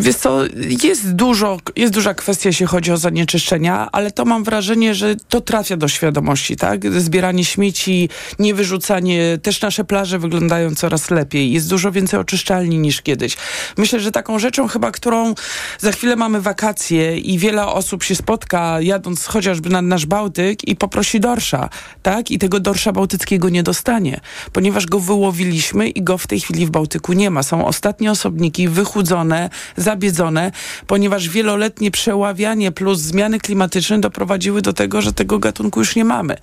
[0.00, 0.40] Wiesz co,
[0.84, 5.40] jest dużo, jest duża kwestia, jeśli chodzi o zanieczyszczenia, ale to mam wrażenie, że to
[5.40, 7.00] trafia do świadomości, tak?
[7.00, 8.08] Zbieranie śmieci,
[8.38, 11.52] niewyrzucanie, też nasze plaże wyglądają coraz lepiej.
[11.52, 13.36] Jest dużo więcej oczyszczalni niż kiedyś.
[13.76, 15.34] Myślę, że taką rzeczą chyba, którą
[15.78, 20.76] za chwilę mamy wakacje i wiele osób się spotka, jadąc chociażby na nasz Bałtyk i
[20.76, 21.68] poprosi dorsza,
[22.02, 22.30] tak?
[22.30, 24.20] I tego dorsza bałtyckiego nie dostanie,
[24.52, 27.42] ponieważ go wyłowiliśmy i go w tej chwili w Bałtyku nie ma.
[27.42, 29.50] Są ostatnie osobniki wychudzone,
[29.90, 30.52] zabiedzone,
[30.86, 36.36] ponieważ wieloletnie przeławianie plus zmiany klimatyczne doprowadziły do tego, że tego gatunku już nie mamy.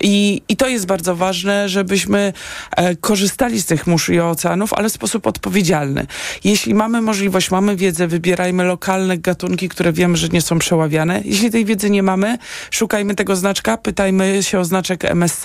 [0.00, 2.32] I, i to jest bardzo ważne, żebyśmy
[2.76, 6.06] e, korzystali z tych mórz i oceanów, ale w sposób odpowiedzialny.
[6.44, 11.22] Jeśli mamy możliwość, mamy wiedzę, wybierajmy lokalne gatunki, które wiemy, że nie są przeławiane.
[11.24, 12.38] Jeśli tej wiedzy nie mamy,
[12.70, 15.44] szukajmy tego znaczka, pytajmy się o znaczek MSC.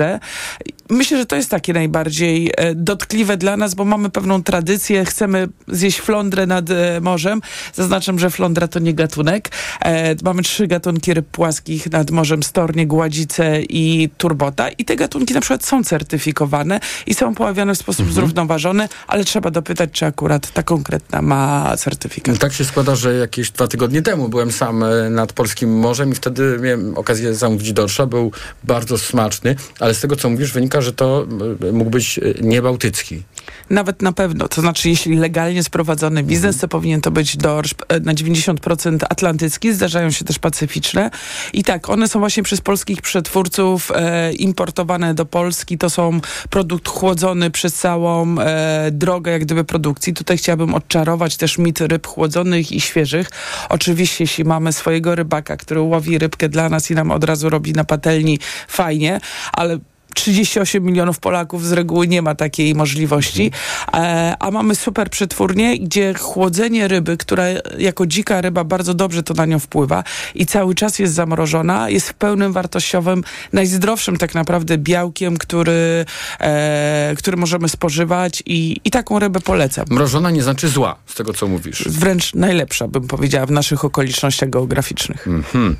[0.91, 5.47] Myślę, że to jest takie najbardziej e, dotkliwe dla nas, bo mamy pewną tradycję, chcemy
[5.67, 7.41] zjeść flądrę nad e, morzem.
[7.73, 9.49] Zaznaczam, że flądra to nie gatunek.
[9.85, 14.69] E, mamy trzy gatunki ryb płaskich nad morzem, stornie, gładzice i turbota.
[14.69, 18.15] I te gatunki na przykład są certyfikowane i są poławiane w sposób mhm.
[18.15, 22.37] zrównoważony, ale trzeba dopytać, czy akurat ta konkretna ma certyfikat.
[22.37, 26.57] Tak się składa, że jakieś dwa tygodnie temu byłem sam nad Polskim Morzem i wtedy
[26.61, 28.05] miałem okazję zamówić dorsza.
[28.05, 28.31] Był
[28.63, 31.27] bardzo smaczny, ale z tego, co mówisz, wynika, że to
[31.69, 33.23] e, mógł być e, niebałtycki.
[33.69, 34.47] Nawet na pewno.
[34.47, 39.73] To znaczy, jeśli legalnie sprowadzony biznes, to powinien to być dorsz e, na 90% atlantycki.
[39.73, 41.09] Zdarzają się też pacyficzne.
[41.53, 45.77] I tak, one są właśnie przez polskich przetwórców e, importowane do Polski.
[45.77, 50.13] To są produkt chłodzony przez całą e, drogę jak gdyby produkcji.
[50.13, 53.29] Tutaj chciałabym odczarować też mit ryb chłodzonych i świeżych.
[53.69, 57.73] Oczywiście, jeśli mamy swojego rybaka, który łowi rybkę dla nas i nam od razu robi
[57.73, 59.19] na patelni, fajnie,
[59.53, 59.79] ale
[60.13, 63.51] 38 milionów Polaków z reguły nie ma takiej możliwości,
[63.93, 67.43] e, a mamy super przetwórnie, gdzie chłodzenie ryby, która
[67.77, 70.03] jako dzika ryba bardzo dobrze to na nią wpływa
[70.35, 76.05] i cały czas jest zamrożona, jest w pełnym wartościowym, najzdrowszym tak naprawdę białkiem, który,
[76.39, 79.85] e, który możemy spożywać i, i taką rybę polecam.
[79.89, 81.83] Mrożona nie znaczy zła, z tego co mówisz.
[81.87, 85.27] Wręcz najlepsza, bym powiedziała, w naszych okolicznościach geograficznych.
[85.27, 85.75] Mhm.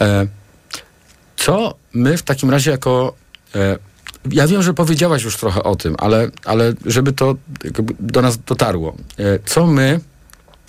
[0.00, 0.26] E,
[1.36, 3.14] co my w takim razie jako
[4.32, 7.34] ja wiem, że powiedziałaś już trochę o tym, ale, ale żeby to
[8.00, 8.94] do nas dotarło.
[9.18, 10.00] E, co my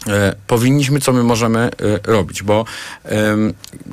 [0.08, 1.70] e, powinniśmy, co my możemy
[2.04, 2.66] robić, bo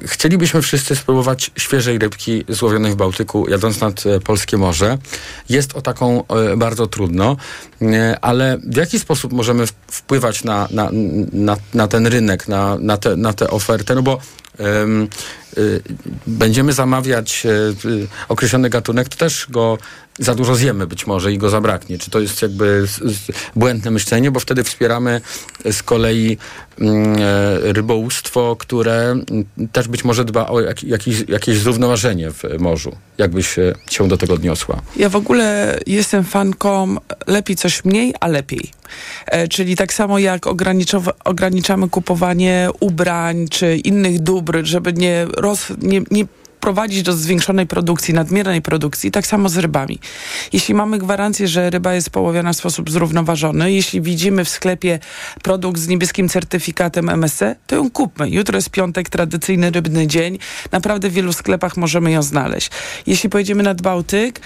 [0.05, 4.98] chcielibyśmy wszyscy spróbować świeżej rybki złowionej w Bałtyku, jadąc nad polskie morze.
[5.48, 6.24] Jest o taką
[6.57, 7.37] bardzo trudno,
[8.20, 10.90] ale w jaki sposób możemy wpływać na, na,
[11.33, 13.94] na, na ten rynek, na, na, te, na tę ofertę?
[13.94, 14.18] No bo
[16.27, 19.79] będziemy zamawiać y, y, określony gatunek, to też go
[20.19, 21.99] za dużo zjemy być może i go zabraknie.
[21.99, 22.87] Czy to jest jakby
[23.57, 25.21] błędne myślenie, bo wtedy wspieramy
[25.73, 26.39] z kolei
[26.81, 29.25] mm, e, rybołówstwo, które mm,
[29.73, 32.97] też być może dba o jak, jakieś, jakieś zrównoważenie w morzu.
[33.19, 33.57] Jakbyś
[33.91, 34.83] się do tego odniosła?
[34.97, 38.71] Ja w ogóle jestem fanką lepiej coś mniej, a lepiej.
[39.27, 40.47] E, czyli tak samo jak
[41.25, 46.25] ograniczamy kupowanie ubrań czy innych dóbr, żeby nie, roz, nie, nie
[46.61, 49.99] prowadzić do zwiększonej produkcji, nadmiernej produkcji, tak samo z rybami.
[50.53, 54.99] Jeśli mamy gwarancję, że ryba jest połowiona w sposób zrównoważony, jeśli widzimy w sklepie
[55.43, 58.31] produkt z niebieskim certyfikatem MSC, to ją kupmy.
[58.31, 60.39] Jutro jest piątek, tradycyjny rybny dzień.
[60.73, 62.71] Naprawdę w wielu sklepach możemy ją znaleźć.
[63.07, 64.41] Jeśli pojedziemy nad Bałtyk,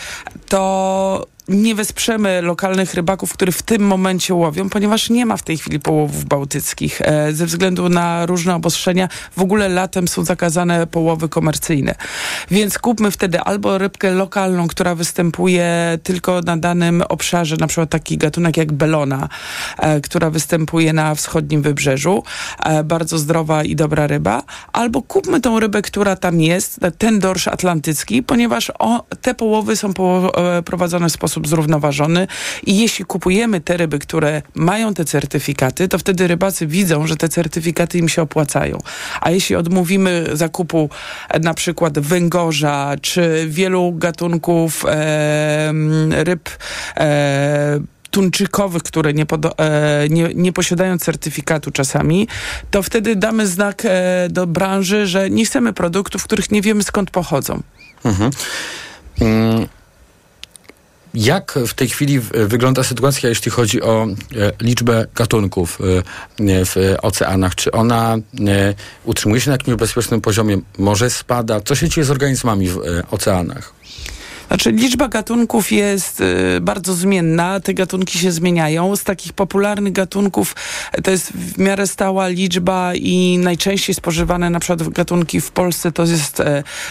[0.48, 5.58] to nie wesprzemy lokalnych rybaków, którzy w tym momencie łowią, ponieważ nie ma w tej
[5.58, 7.00] chwili połowów bałtyckich.
[7.04, 11.94] E, ze względu na różne obostrzenia w ogóle latem są zakazane połowy komercyjne.
[12.50, 18.18] Więc kupmy wtedy albo rybkę lokalną, która występuje tylko na danym obszarze, na przykład taki
[18.18, 19.28] gatunek jak belona,
[19.78, 22.22] e, która występuje na wschodnim wybrzeżu.
[22.64, 24.42] E, bardzo zdrowa i dobra ryba.
[24.72, 29.92] Albo kupmy tą rybę, która tam jest, ten dorsz atlantycki, ponieważ o, te połowy są
[30.64, 32.26] prowadzone w sposób sposób zrównoważony
[32.66, 37.28] i jeśli kupujemy te ryby, które mają te certyfikaty, to wtedy rybacy widzą, że te
[37.28, 38.78] certyfikaty im się opłacają.
[39.20, 40.90] A jeśli odmówimy zakupu
[41.28, 45.72] e, na przykład węgorza czy wielu gatunków e,
[46.24, 46.50] ryb
[46.96, 49.26] e, tuńczykowych, które nie,
[49.58, 52.28] e, nie, nie, posiadają certyfikatu czasami,
[52.70, 57.10] to wtedy damy znak e, do branży, że nie chcemy produktów, których nie wiemy skąd
[57.10, 57.62] pochodzą.
[58.04, 58.30] Mhm.
[59.20, 59.68] Mm.
[61.14, 67.54] Jak w tej chwili wygląda sytuacja, jeśli chodzi o e, liczbę gatunków e, w oceanach?
[67.54, 70.58] Czy ona e, utrzymuje się na jakimś bezpiecznym poziomie?
[70.78, 71.60] Może spada?
[71.60, 72.78] Co się dzieje z organizmami w
[73.10, 73.72] oceanach?
[74.52, 78.96] Znaczy liczba gatunków jest y, bardzo zmienna, te gatunki się zmieniają.
[78.96, 80.56] Z takich popularnych gatunków
[81.04, 86.02] to jest w miarę stała liczba i najczęściej spożywane na przykład gatunki w Polsce to
[86.02, 86.44] jest y,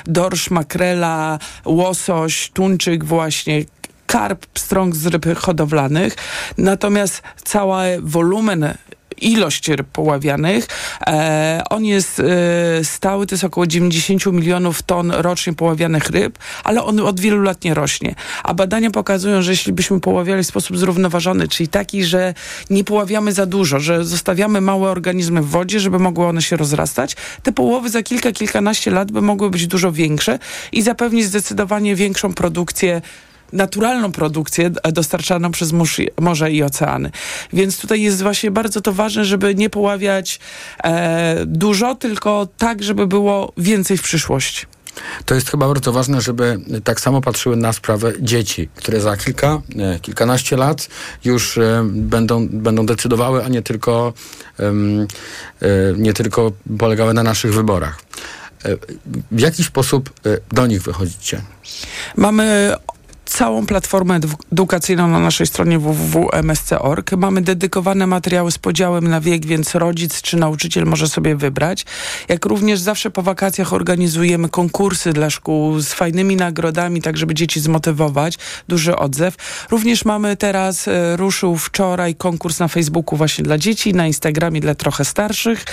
[0.06, 3.66] dorsz, makrela, łosoś, tuńczyk właśnie,
[4.12, 6.16] karp, pstrąg z ryb hodowlanych.
[6.58, 8.74] Natomiast cały wolumen
[9.22, 10.68] ilość ryb poławianych.
[11.08, 16.84] E, on jest e, stały, to jest około 90 milionów ton rocznie poławianych ryb, ale
[16.84, 18.16] on od wielu lat nie rośnie.
[18.44, 22.34] A badania pokazują, że jeśli byśmy poławiali w sposób zrównoważony, czyli taki, że
[22.70, 27.16] nie poławiamy za dużo, że zostawiamy małe organizmy w wodzie, żeby mogły one się rozrastać,
[27.44, 30.40] te połowy za kilka, kilkanaście lat by mogły być dużo większe
[30.72, 33.02] i zapewnić zdecydowanie większą produkcję
[33.54, 35.72] naturalną produkcję dostarczaną przez
[36.22, 37.12] morze i oceany.
[37.54, 40.40] Więc tutaj jest właśnie bardzo to ważne, żeby nie poławiać
[40.84, 44.66] e, dużo, tylko tak, żeby było więcej w przyszłości.
[45.26, 49.62] To jest chyba bardzo ważne, żeby tak samo patrzyły na sprawę dzieci, które za kilka,
[49.80, 50.88] e, kilkanaście lat
[51.26, 54.14] już e, będą, będą decydowały, a nie tylko,
[54.60, 54.74] e,
[55.98, 58.00] nie tylko polegały na naszych wyborach.
[59.32, 60.10] W jaki sposób
[60.52, 61.42] do nich wychodzicie?
[62.16, 62.76] Mamy
[63.32, 64.20] całą platformę
[64.52, 67.12] edukacyjną na naszej stronie www.msc.org.
[67.12, 71.86] Mamy dedykowane materiały z podziałem na wiek, więc rodzic czy nauczyciel może sobie wybrać.
[72.28, 77.60] Jak również zawsze po wakacjach organizujemy konkursy dla szkół z fajnymi nagrodami, tak żeby dzieci
[77.60, 78.38] zmotywować.
[78.68, 79.36] Duży odzew.
[79.72, 84.76] Również mamy teraz, e, ruszył wczoraj konkurs na Facebooku właśnie dla dzieci, na Instagramie dla
[84.76, 85.66] trochę starszych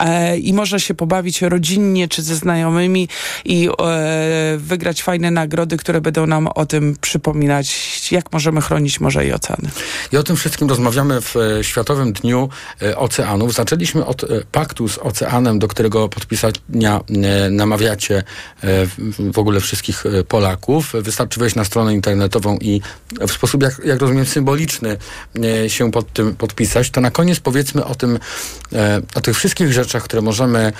[0.00, 3.08] e, i można się pobawić rodzinnie czy ze znajomymi
[3.44, 9.26] i e, wygrać fajne nagrody, które będą nam o tym przypominać, jak możemy chronić morze
[9.26, 9.70] i oceany.
[10.12, 12.48] I o tym wszystkim rozmawiamy w e, Światowym Dniu
[12.82, 13.54] e, Oceanów.
[13.54, 17.00] Zaczęliśmy od e, paktu z oceanem, do którego podpisania
[17.50, 18.22] namawiacie
[19.32, 20.92] w, ogóle wszystkich Polaków.
[20.94, 22.80] Wystarczy wejść na stronę internetową i
[23.28, 24.96] w sposób, jak, jak rozumiem, symboliczny
[25.68, 26.90] się pod tym podpisać.
[26.90, 28.18] To na koniec powiedzmy o tym,
[29.14, 30.72] o tych wszystkich rzeczach, które możemy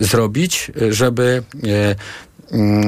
[0.00, 1.42] zrobić, żeby
[2.52, 2.84] mm,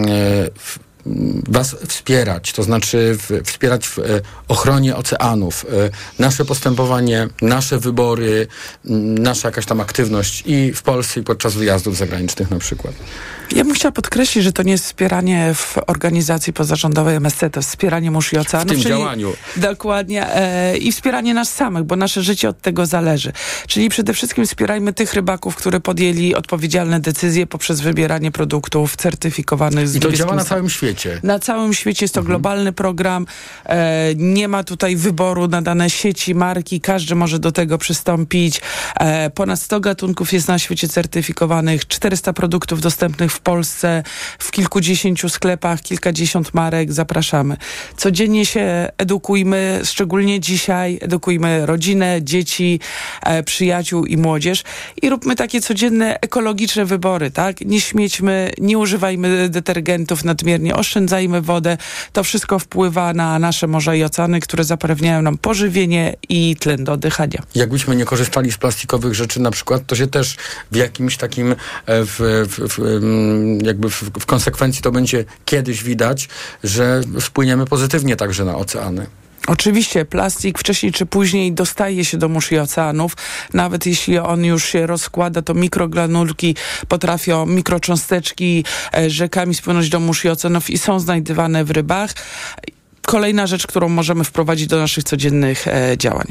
[1.49, 4.03] Was wspierać, to znaczy w, wspierać w e,
[4.49, 8.47] ochronie oceanów, e, nasze postępowanie, nasze wybory,
[9.19, 12.95] nasza jakaś tam aktywność i w Polsce, i podczas wyjazdów zagranicznych na przykład.
[13.53, 18.11] Ja bym chciała podkreślić, że to nie jest wspieranie w organizacji pozarządowej MSC, to wspieranie
[18.11, 18.73] mórz i oceanów.
[18.73, 19.33] W tym działaniu.
[19.57, 20.35] Dokładnie.
[20.35, 23.33] E, I wspieranie nas samych, bo nasze życie od tego zależy.
[23.67, 29.97] Czyli przede wszystkim wspierajmy tych rybaków, którzy podjęli odpowiedzialne decyzje poprzez wybieranie produktów certyfikowanych z
[29.97, 30.96] I to działa na całym świecie.
[31.23, 33.27] Na całym świecie jest to globalny program.
[33.65, 36.81] E, nie ma tutaj wyboru na dane sieci, marki.
[36.81, 38.61] Każdy może do tego przystąpić.
[39.01, 41.87] E, ponad 100 gatunków jest na świecie certyfikowanych.
[41.87, 44.03] 400 produktów dostępnych w Polsce,
[44.39, 46.93] w kilkudziesięciu sklepach, kilkadziesiąt marek.
[46.93, 47.57] Zapraszamy.
[47.97, 50.99] Codziennie się edukujmy, szczególnie dzisiaj.
[51.01, 52.81] Edukujmy rodzinę, dzieci,
[53.23, 54.63] e, przyjaciół i młodzież.
[55.03, 57.61] I róbmy takie codzienne ekologiczne wybory, tak?
[57.61, 61.77] Nie śmiećmy, nie używajmy detergentów nadmiernie, oszczędzajmy wodę.
[62.13, 66.93] To wszystko wpływa na nasze morza i oceany, które zapewniają nam pożywienie i tlen do
[66.93, 67.43] oddychania.
[67.55, 70.37] Jakbyśmy nie korzystali z plastikowych rzeczy na przykład, to się też
[70.73, 72.19] w jakimś takim, e, w,
[72.49, 72.79] w, w,
[73.67, 76.29] jakby w konsekwencji to będzie kiedyś widać,
[76.65, 79.07] że wpłyniemy pozytywnie także na oceany.
[79.47, 83.17] Oczywiście plastik wcześniej czy później dostaje się do mórz i oceanów.
[83.55, 86.57] Nawet jeśli on już się rozkłada, to mikrogranulki
[86.89, 92.11] potrafią, mikrocząsteczki e, rzekami spłynąć do mórz i oceanów i są znajdywane w rybach.
[93.07, 96.27] Kolejna rzecz, którą możemy wprowadzić do naszych codziennych e, działań.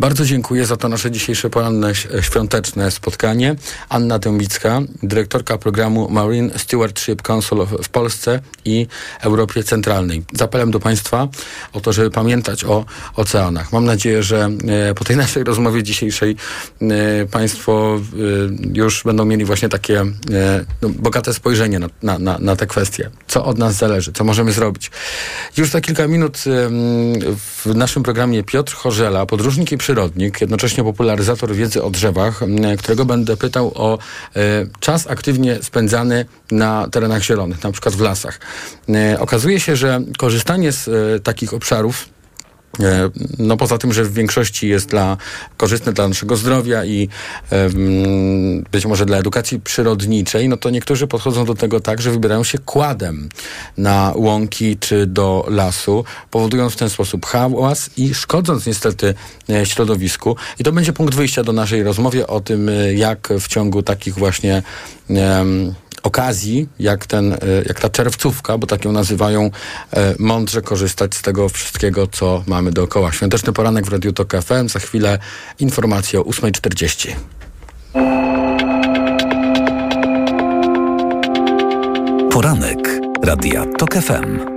[0.00, 3.54] Bardzo dziękuję za to nasze dzisiejsze poranne ś- świąteczne spotkanie.
[3.88, 8.86] Anna Dębicka, dyrektorka programu Marine Stewardship Council w Polsce i
[9.20, 10.24] Europie Centralnej.
[10.32, 11.28] Z apelem do Państwa
[11.72, 12.84] o to, żeby pamiętać o
[13.16, 13.72] oceanach.
[13.72, 14.50] Mam nadzieję, że
[14.90, 16.36] e, po tej naszej rozmowie dzisiejszej
[16.80, 16.86] e,
[17.26, 18.00] Państwo
[18.74, 20.04] e, już będą mieli właśnie takie e,
[20.82, 23.10] no, bogate spojrzenie na, na, na, na te kwestie.
[23.28, 24.90] Co od nas zależy, co możemy zrobić.
[25.56, 26.72] Już za kilka minut em,
[27.36, 32.40] w naszym programie Piotr Chorzela, podróżnik i przyrodnik, jednocześnie popularyzator wiedzy o drzewach,
[32.78, 33.98] którego będę pytał o
[34.36, 34.38] e,
[34.80, 38.40] czas aktywnie spędzany na terenach zielonych, na przykład w lasach.
[38.88, 42.08] E, okazuje się, że korzystanie z e, takich obszarów
[43.38, 45.16] No poza tym, że w większości jest dla,
[45.56, 47.08] korzystne dla naszego zdrowia i
[48.72, 52.58] być może dla edukacji przyrodniczej, no to niektórzy podchodzą do tego tak, że wybierają się
[52.58, 53.28] kładem
[53.76, 59.14] na łąki czy do lasu, powodując w ten sposób hałas i szkodząc niestety
[59.50, 60.36] e, środowisku.
[60.58, 64.14] I to będzie punkt wyjścia do naszej rozmowy o tym, e, jak w ciągu takich
[64.14, 64.62] właśnie
[66.02, 69.50] okazji, jak, ten, e, jak ta czerwcówka, bo tak ją nazywają,
[69.92, 73.12] e, mądrze korzystać z tego wszystkiego, co mamy dookoła.
[73.12, 75.18] Świąteczny poranek w Radiu Tok FM, za chwilę
[75.58, 77.16] informacje o 8.40.
[82.30, 84.51] Poranek Radia TOK FM.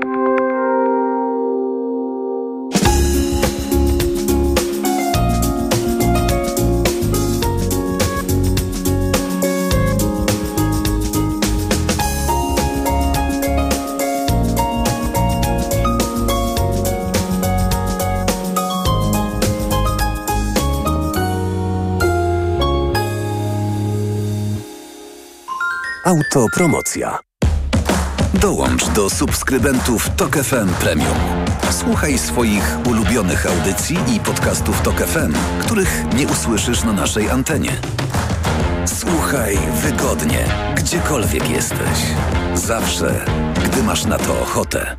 [26.05, 27.19] Autopromocja.
[28.33, 31.17] Dołącz do subskrybentów Tok FM Premium.
[31.71, 37.71] Słuchaj swoich ulubionych audycji i podcastów Tok FM, których nie usłyszysz na naszej antenie.
[38.85, 41.99] Słuchaj wygodnie, gdziekolwiek jesteś.
[42.53, 43.25] Zawsze,
[43.65, 44.97] gdy masz na to ochotę.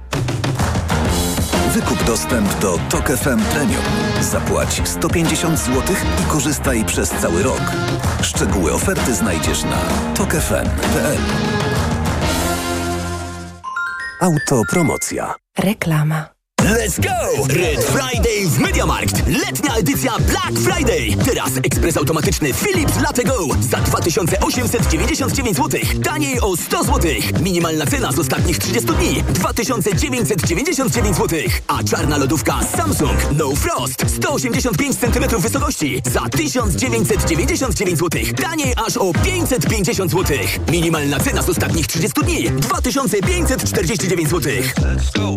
[1.77, 3.83] Wykup dostęp do Tok FM Premium.
[4.21, 5.83] Zapłać 150 zł
[6.23, 7.61] i korzystaj przez cały rok.
[8.23, 9.79] Szczegóły oferty znajdziesz na
[10.15, 11.19] tokefm.pl.
[14.21, 15.35] Autopromocja.
[15.59, 16.36] Reklama.
[16.67, 17.47] Let's go!
[17.49, 19.27] Red Friday w MediaMarkt.
[19.27, 21.17] Letnia edycja Black Friday.
[21.25, 25.81] Teraz ekspres automatyczny Philips Latte Go za 2899 zł.
[26.05, 27.11] Taniej o 100 zł.
[27.43, 31.39] Minimalna cena z ostatnich 30 dni 2999 zł.
[31.67, 38.21] A czarna lodówka Samsung No Frost 185 cm wysokości za 1999 zł.
[38.43, 40.37] Taniej aż o 550 zł.
[40.71, 44.53] Minimalna cena z ostatnich 30 dni 2549 zł.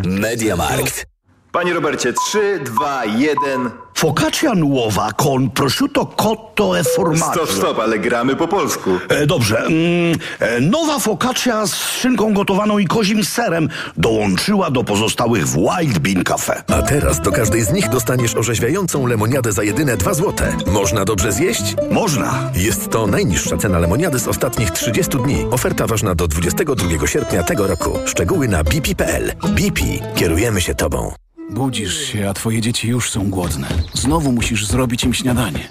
[0.06, 1.19] MediaMarkt.
[1.52, 3.72] Panie Robercie, 3, 2, 1.
[3.94, 7.46] Focaccia nuova con prosciutto cotto e formaggio.
[7.46, 9.00] Stop, stop, ale gramy po polsku.
[9.10, 9.58] E, dobrze.
[9.58, 16.00] Mm, e, nowa focaccia z szynką gotowaną i kozim serem dołączyła do pozostałych w Wild
[16.00, 16.64] Bean Cafe.
[16.68, 20.58] A teraz do każdej z nich dostaniesz orzeźwiającą lemoniadę za jedyne 2 złote.
[20.68, 21.76] Można dobrze zjeść?
[21.92, 22.52] Można.
[22.56, 25.46] Jest to najniższa cena lemoniady z ostatnich 30 dni.
[25.52, 28.00] Oferta ważna do 22 sierpnia tego roku.
[28.06, 29.32] Szczegóły na bp.pl.
[29.44, 29.82] BP.
[30.16, 31.29] Kierujemy się Tobą.
[31.50, 33.68] Budzisz się, a twoje dzieci już są głodne.
[33.94, 35.70] Znowu musisz zrobić im śniadanie.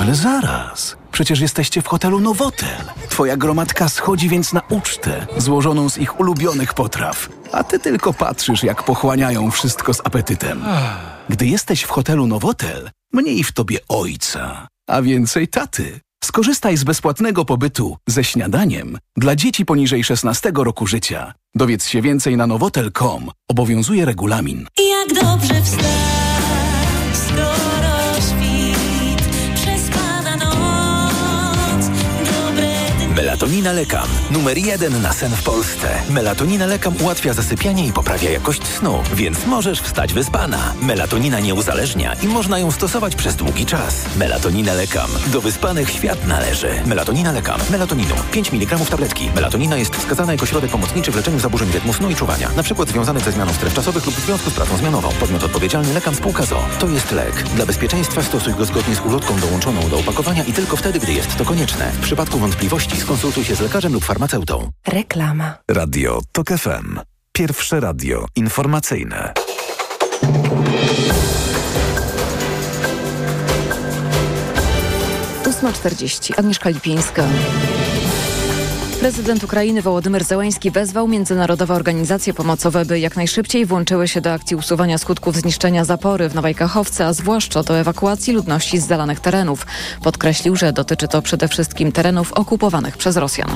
[0.00, 0.96] Ale zaraz.
[1.12, 2.80] Przecież jesteście w hotelu Nowotel.
[3.08, 7.28] Twoja gromadka schodzi więc na ucztę, złożoną z ich ulubionych potraw.
[7.52, 10.64] A ty tylko patrzysz, jak pochłaniają wszystko z apetytem.
[11.28, 16.00] Gdy jesteś w hotelu Nowotel, mniej w tobie ojca, a więcej taty.
[16.24, 21.34] Skorzystaj z bezpłatnego pobytu ze śniadaniem dla dzieci poniżej 16 roku życia.
[21.54, 23.30] Dowiedz się więcej na nowotel.com.
[23.48, 24.66] Obowiązuje regulamin.
[24.90, 25.84] Jak dobrze wstać,
[27.12, 30.18] skoro świt przespada.
[33.38, 34.08] Melatonina Lekam.
[34.30, 35.88] Numer jeden na sen w Polsce.
[36.10, 40.74] Melatonina Lekam ułatwia zasypianie i poprawia jakość snu, więc możesz wstać wyspana.
[40.82, 44.04] Melatonina nie uzależnia i można ją stosować przez długi czas.
[44.16, 45.10] Melatonina Lekam.
[45.26, 46.68] Do wyspanych świat należy.
[46.86, 47.60] Melatonina Lekam.
[47.70, 48.14] Melatoninu.
[48.32, 49.30] 5 mg tabletki.
[49.34, 52.88] Melatonina jest wskazana jako środek pomocniczy w leczeniu zaburzeń rytmu snu i czuwania, na przykład
[52.88, 55.08] związanych ze zmianą stref czasowych lub w związku z pracą zmianową.
[55.20, 56.64] Podmiot odpowiedzialny Lekam Spółka ZO.
[56.78, 57.42] To jest lek.
[57.42, 61.36] Dla bezpieczeństwa stosuj go zgodnie z ulotką dołączoną do opakowania i tylko wtedy, gdy jest
[61.36, 61.92] to konieczne.
[61.92, 64.70] W przypadku wątpliwości skonsultuj się z lekarzem lub farmaceutą.
[64.86, 65.54] Reklama.
[65.70, 67.00] Radio TOK FM.
[67.32, 69.32] Pierwsze radio informacyjne.
[75.48, 76.34] Ósma czterdzieści.
[76.36, 77.24] Agnieszka Lipińska.
[79.00, 84.56] Prezydent Ukrainy Wołodymyr Zełański wezwał międzynarodowe organizacje pomocowe, by jak najszybciej włączyły się do akcji
[84.56, 89.66] usuwania skutków zniszczenia zapory w Nowej Kachowce, a zwłaszcza do ewakuacji ludności z zalanych terenów.
[90.02, 93.50] Podkreślił, że dotyczy to przede wszystkim terenów okupowanych przez Rosjan.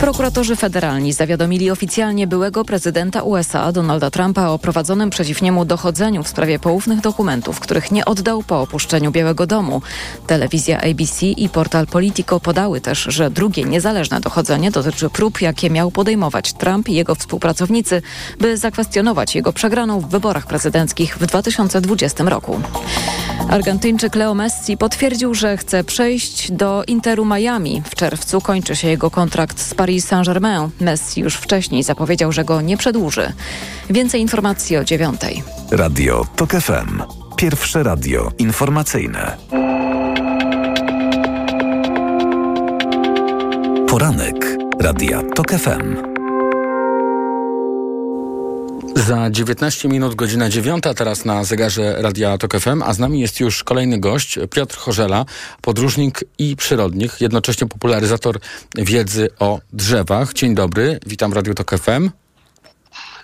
[0.00, 6.28] Prokuratorzy federalni zawiadomili oficjalnie byłego prezydenta USA Donalda Trumpa o prowadzonym przeciw niemu dochodzeniu w
[6.28, 9.82] sprawie poufnych dokumentów, których nie oddał po opuszczeniu Białego Domu.
[10.26, 15.90] Telewizja ABC i portal Politico podały też, że drugie niezależne dochodzenie dotyczy prób, jakie miał
[15.90, 18.02] podejmować Trump i jego współpracownicy,
[18.38, 22.60] by zakwestionować jego przegraną w wyborach prezydenckich w 2020 roku.
[23.50, 27.82] Argentyńczyk Leo Messi potwierdził, że chce przejść do Interu Miami.
[27.84, 30.68] W czerwcu kończy się jego kontrakt z Paris Saint-Germain.
[30.80, 33.32] Messi już wcześniej zapowiedział, że go nie przedłuży.
[33.90, 35.42] Więcej informacji o dziewiątej.
[35.70, 37.02] Radio TOK FM.
[37.36, 39.36] Pierwsze radio informacyjne.
[43.94, 45.96] Poranek Radia TOK FM.
[48.96, 53.40] Za 19 minut godzina 9, teraz na zegarze Radia Tok FM, a z nami jest
[53.40, 55.24] już kolejny gość, Piotr Chorzela,
[55.60, 58.38] podróżnik i przyrodnik, jednocześnie popularyzator
[58.76, 60.32] wiedzy o drzewach.
[60.32, 62.23] Dzień dobry, witam Radio Tok FM.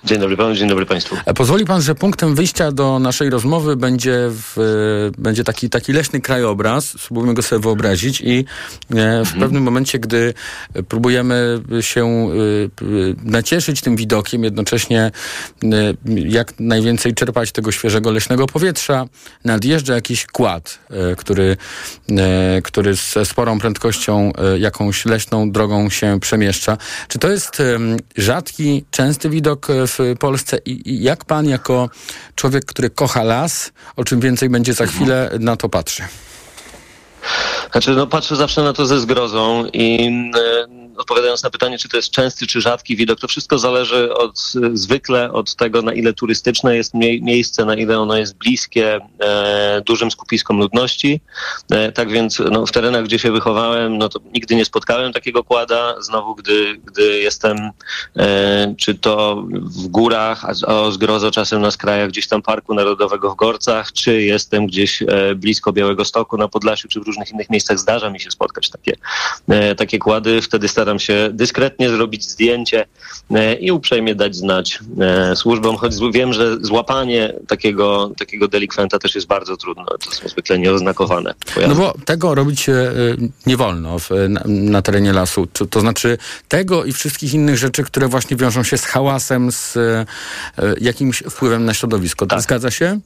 [0.04, 1.16] Dzień dobry panu, dzień dobry państwu.
[1.26, 5.92] E, Pozwoli pan, że punktem wyjścia do naszej rozmowy będzie, w, e, będzie taki, taki
[5.92, 8.44] leśny krajobraz, spróbujmy go sobie wyobrazić i
[8.94, 10.34] e, w pewnym momencie, gdy
[10.88, 12.30] próbujemy się
[13.24, 15.10] nacieszyć tym widokiem, jednocześnie
[16.16, 19.06] jak najwięcej czerpać tego świeżego leśnego powietrza,
[19.44, 20.78] nadjeżdża jakiś kład,
[21.16, 21.56] który,
[22.64, 26.78] który ze sporą prędkością jakąś leśną drogą się przemieszcza.
[27.08, 27.62] Czy to jest
[28.16, 31.90] rzadki, częsty widok w Polsce i, i jak pan jako
[32.34, 36.02] człowiek, który kocha las, o czym więcej będzie za chwilę, na to patrzy?
[37.72, 41.96] Znaczy, no patrzę zawsze na to ze zgrozą i e, odpowiadając na pytanie, czy to
[41.96, 44.38] jest częsty czy rzadki widok, to wszystko zależy od,
[44.72, 49.82] zwykle od tego, na ile turystyczne jest mie- miejsce, na ile ono jest bliskie e,
[49.86, 51.20] dużym skupiskom ludności.
[51.70, 55.44] E, tak więc no, w terenach, gdzie się wychowałem, no to nigdy nie spotkałem takiego
[55.44, 56.02] kłada.
[56.02, 57.70] Znowu, gdy, gdy jestem
[58.16, 62.74] e, czy to w górach, a, a o zgrozo czasem na skrajach gdzieś tam Parku
[62.74, 67.30] Narodowego w Gorcach, czy jestem gdzieś e, blisko Białego Stoku na Podlasiu, czy w różnych
[67.30, 68.96] innych miejscach zdarza mi się spotkać takie,
[69.48, 70.42] e, takie kłady.
[70.42, 72.86] Wtedy staram staram się dyskretnie zrobić zdjęcie
[73.30, 79.14] e, i uprzejmie dać znać e, służbom, choć wiem, że złapanie takiego, takiego delikwenta też
[79.14, 79.84] jest bardzo trudne.
[80.04, 81.74] To są zwykle nieoznakowane No pojazdy.
[81.74, 82.92] bo tego robić e,
[83.46, 85.46] nie wolno w, na, na terenie lasu.
[85.46, 86.18] To, to znaczy
[86.48, 89.78] tego i wszystkich innych rzeczy, które właśnie wiążą się z hałasem, z
[90.80, 92.26] jakimś wpływem na środowisko.
[92.26, 92.42] Tak.
[92.42, 93.00] Zgadza się?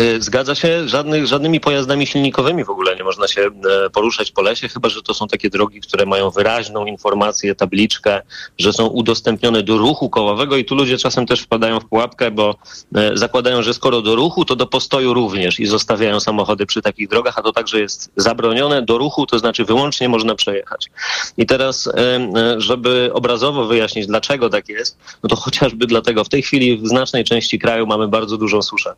[0.00, 4.42] Y, Zgadza się, żadnych, żadnymi pojazdami silnikowymi w ogóle nie można się e, poruszać po
[4.42, 8.22] lesie, chyba że to są takie drogi, które mają wyraźną informację, tabliczkę,
[8.58, 12.54] że są udostępnione do ruchu kołowego i tu ludzie czasem też wpadają w pułapkę, bo
[12.94, 17.08] e, zakładają, że skoro do ruchu, to do postoju również i zostawiają samochody przy takich
[17.08, 18.82] drogach, a to także jest zabronione.
[18.82, 20.90] Do ruchu to znaczy wyłącznie można przejechać.
[21.36, 26.42] I teraz, e, żeby obrazowo wyjaśnić, dlaczego tak jest, no to chociażby dlatego w tej
[26.42, 28.94] chwili w znacznej części kraju mamy bardzo dużą suszę.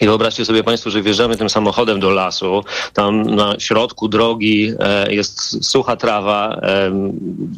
[0.00, 5.14] I wyobraźcie sobie Państwo, że wjeżdżamy tym samochodem do lasu, tam na środku drogi e,
[5.14, 6.90] jest sucha trawa, e,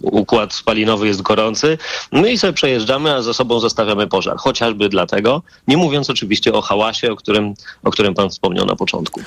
[0.02, 1.78] układ spalinowy jest gorący,
[2.12, 4.36] my i sobie przejeżdżamy, a za sobą zostawiamy pożar.
[4.36, 9.20] Chociażby dlatego, nie mówiąc oczywiście o hałasie, o którym, o którym Pan wspomniał na początku.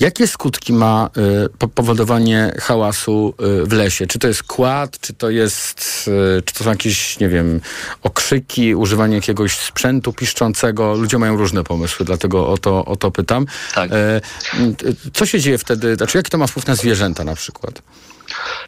[0.00, 1.10] Jakie skutki ma
[1.58, 3.34] po- powodowanie hałasu
[3.64, 4.06] w lesie?
[4.06, 6.10] Czy to jest kład, czy to jest,
[6.44, 7.60] czy to są jakieś, nie wiem,
[8.02, 10.94] okrzyki, używanie jakiegoś sprzętu piszczącego?
[10.94, 13.46] Ludzie mają różne pomysły, dlatego o to, o to pytam.
[13.74, 13.90] Tak.
[13.92, 14.20] E,
[15.12, 15.96] co się dzieje wtedy?
[15.96, 17.82] Znaczy, jaki to ma wpływ na zwierzęta na przykład?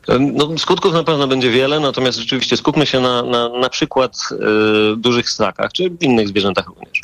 [0.08, 4.96] No, skutków na pewno będzie wiele, natomiast rzeczywiście skupmy się na, na, na przykład e,
[4.96, 7.00] dużych ssakach, czy innych zwierzętach również.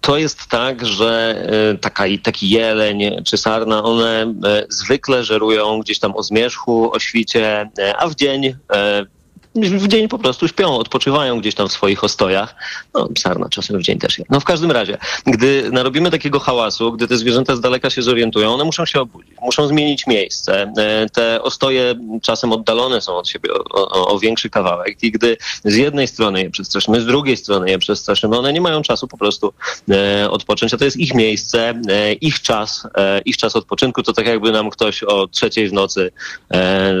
[0.00, 1.42] To jest tak, że
[1.74, 6.98] e, taka, taki jeleń czy sarna, one e, zwykle żerują gdzieś tam o zmierzchu, o
[6.98, 9.06] świcie, e, a w dzień e,
[9.54, 12.54] w dzień po prostu śpią, odpoczywają gdzieś tam w swoich ostojach.
[12.94, 14.30] No, sarna czasem w dzień też jest.
[14.30, 18.54] No w każdym razie, gdy narobimy takiego hałasu, gdy te zwierzęta z daleka się zorientują,
[18.54, 20.72] one muszą się obudzić, muszą zmienić miejsce.
[20.78, 25.36] E, Te ostoje czasem oddalone są od siebie o, o, o większy kawałek i gdy
[25.64, 29.18] z jednej strony je przestraszymy, z drugiej strony je przestraszymy, one nie mają czasu po
[29.18, 29.52] prostu
[29.90, 32.86] e, odpocząć, a to jest ich miejsce, e, ich czas,
[33.24, 34.02] ich czas odpoczynku.
[34.02, 36.10] To tak jakby nam ktoś o trzeciej w nocy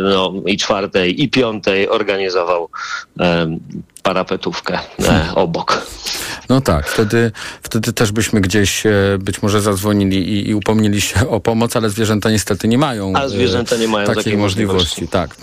[0.04, 2.37] no, i czwartej i piątej organizował
[3.18, 3.60] em,
[4.02, 4.78] parapetówkę
[5.08, 5.86] e, obok.
[6.48, 7.32] No tak, wtedy,
[7.62, 11.90] wtedy też byśmy gdzieś e, być może zadzwonili i, i upomnieli się o pomoc, ale
[11.90, 15.02] zwierzęta niestety nie mają, A zwierzęta nie mają takiej takiej możliwości.
[15.04, 15.08] możliwości.
[15.08, 15.36] Tak.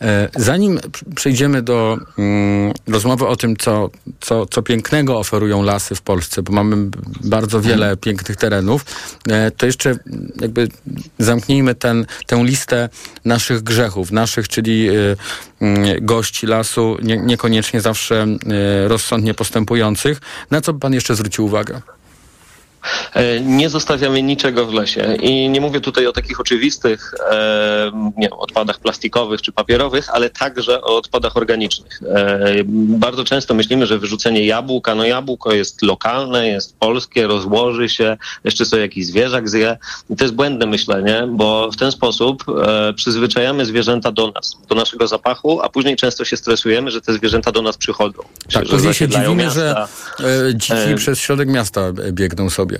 [0.00, 0.80] E, zanim
[1.14, 3.90] przejdziemy do mm, rozmowy o tym, co,
[4.20, 6.76] co, co pięknego oferują lasy w Polsce, bo mamy
[7.24, 8.84] bardzo wiele pięknych terenów,
[9.28, 9.94] e, to jeszcze
[10.40, 10.68] jakby
[11.18, 12.88] zamknijmy ten, tę listę
[13.24, 14.92] naszych grzechów, naszych, czyli e,
[16.00, 20.20] gości lasu, nie, niekoniecznie zawsze e, rozsądnie postępujących.
[20.50, 21.80] Na co by pan jeszcze zwrócił uwagę?
[23.14, 25.16] E, Nie zostawiamy niczego w lesie.
[25.22, 30.80] I nie mówię tutaj o takich oczywistych e, nie odpadach plastikowych czy papierowych, ale także
[30.82, 32.00] o odpadach organicznych.
[32.14, 32.54] E,
[32.98, 38.64] bardzo często myślimy, że wyrzucenie jabłka, no jabłko jest lokalne, jest polskie, rozłoży się, jeszcze
[38.64, 39.76] sobie jakiś zwierzak zje.
[40.10, 42.44] I to jest błędne myślenie, bo w ten sposób
[42.96, 47.52] przyzwyczajamy zwierzęta do nas, do naszego zapachu, a później często się stresujemy, że te zwierzęta
[47.52, 48.22] do nas przychodzą.
[48.52, 49.88] Tak, że później się dziwimy, że miasta.
[50.48, 52.71] e, dziki E, przez środek miasta biegną sobie.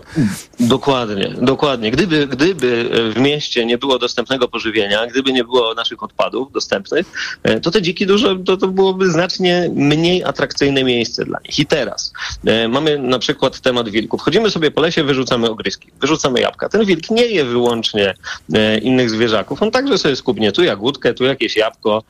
[0.60, 1.90] Dokładnie, dokładnie.
[1.90, 7.06] Gdyby, gdyby w mieście nie było dostępnego pożywienia, gdyby nie było naszych odpadów dostępnych,
[7.42, 11.58] e, to te dziki dużo, to, to byłoby znacznie mniej atrakcyjne miejsce dla nich.
[11.58, 12.12] I teraz
[12.46, 14.22] e, mamy na przykład temat wilków.
[14.22, 16.68] Chodzimy sobie po lesie, wyrzucamy ogryski, wyrzucamy jabłka.
[16.68, 18.14] Ten wilk nie je wyłącznie
[18.54, 19.62] e, innych zwierzaków.
[19.62, 22.02] On także sobie skubnie tu jagódkę, tu jakieś jabłko,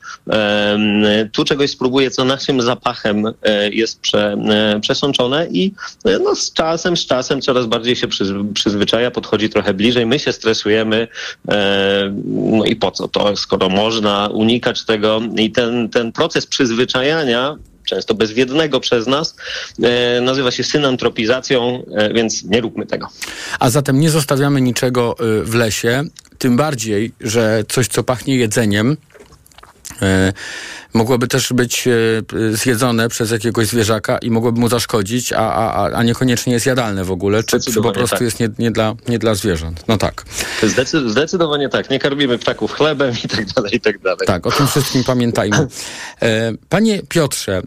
[1.31, 5.73] tu czegoś spróbuje, co naszym zapachem e, jest prze, e, przesączone i
[6.05, 10.19] e, no, z czasem, z czasem coraz bardziej się przyz, przyzwyczaja, podchodzi trochę bliżej, my
[10.19, 11.07] się stresujemy,
[11.49, 17.55] e, no i po co to, skoro można unikać tego i ten, ten proces przyzwyczajania
[17.85, 19.35] często bezwiednego przez nas,
[19.83, 23.07] e, nazywa się synantropizacją, e, więc nie róbmy tego.
[23.59, 26.03] A zatem nie zostawiamy niczego w lesie,
[26.37, 28.97] tym bardziej, że coś, co pachnie jedzeniem,
[30.93, 31.91] mogłoby też być e,
[32.51, 37.11] zjedzone przez jakiegoś zwierzaka i mogłoby mu zaszkodzić, a, a, a- niekoniecznie jest jadalne w
[37.11, 38.21] ogóle, czy, czy po prostu tak.
[38.21, 39.83] jest nie, nie, dla, nie dla zwierząt.
[39.87, 40.25] No tak.
[40.63, 44.27] Zdecy, zdecydowanie tak, nie karmimy ptaków chlebem i tak dalej, i tak dalej.
[44.27, 45.67] Tak, o tym wszystkim pamiętajmy.
[46.21, 47.61] E, Panie Piotrze, e,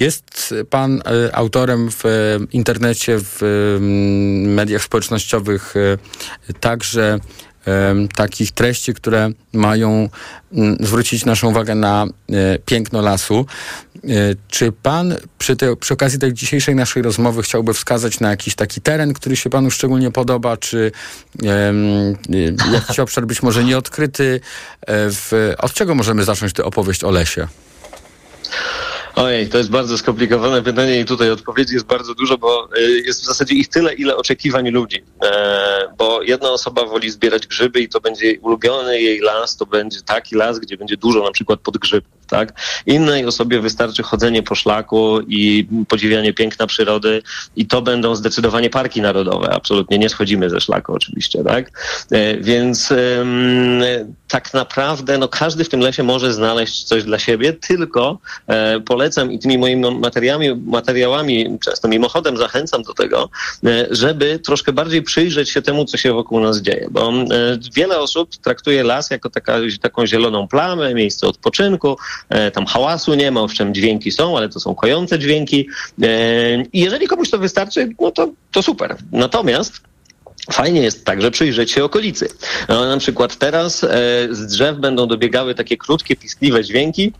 [0.00, 2.08] jest pan e, autorem w e,
[2.52, 3.80] internecie, w e,
[4.48, 7.18] mediach społecznościowych e, także
[8.16, 10.08] takich treści, które mają
[10.52, 13.46] mm, zwrócić naszą uwagę na e, piękno lasu.
[13.96, 14.08] E,
[14.48, 18.80] Czy pan przy, tej, przy okazji tej dzisiejszej naszej rozmowy chciałby wskazać na jakiś taki
[18.80, 20.92] teren, który się panu szczególnie podoba, czy
[21.44, 21.72] e,
[22.72, 24.40] jakiś obszar być może nieodkryty?
[24.88, 27.48] W, od czego możemy zacząć tę opowieść o lesie?
[29.18, 33.22] Ojej, to jest bardzo skomplikowane pytanie i tutaj odpowiedzi jest bardzo dużo, bo y, jest
[33.22, 35.04] w zasadzie ich tyle, ile oczekiwań ludzi.
[35.24, 40.02] E, bo jedna osoba woli zbierać grzyby i to będzie ulubiony jej las, to będzie
[40.02, 42.52] taki las, gdzie będzie dużo na przykład podgrzybków, tak?
[42.86, 47.22] Innej osobie wystarczy chodzenie po szlaku i podziwianie piękna przyrody
[47.56, 49.50] i to będą zdecydowanie parki narodowe.
[49.50, 51.70] Absolutnie nie schodzimy ze szlaku oczywiście, tak?
[52.10, 52.92] E, więc
[54.28, 59.32] tak naprawdę no, każdy w tym lesie może znaleźć coś dla siebie, tylko e, polecam
[59.32, 63.30] i tymi moimi materiałami, materiałami, często mimochodem zachęcam do tego,
[63.66, 67.24] e, żeby troszkę bardziej przyjrzeć się temu, co się wokół nas dzieje, bo e,
[67.74, 71.96] wiele osób traktuje las jako taka, taką zieloną plamę, miejsce odpoczynku,
[72.52, 75.68] tam hałasu nie ma, owszem dźwięki są, ale to są kojące dźwięki
[76.02, 78.96] e, i jeżeli komuś to wystarczy, no to, to super.
[79.12, 79.72] Natomiast
[80.52, 82.28] Fajnie jest także przyjrzeć się okolicy.
[82.68, 83.88] No, na przykład teraz e,
[84.30, 87.12] z drzew będą dobiegały takie krótkie, piskliwe dźwięki.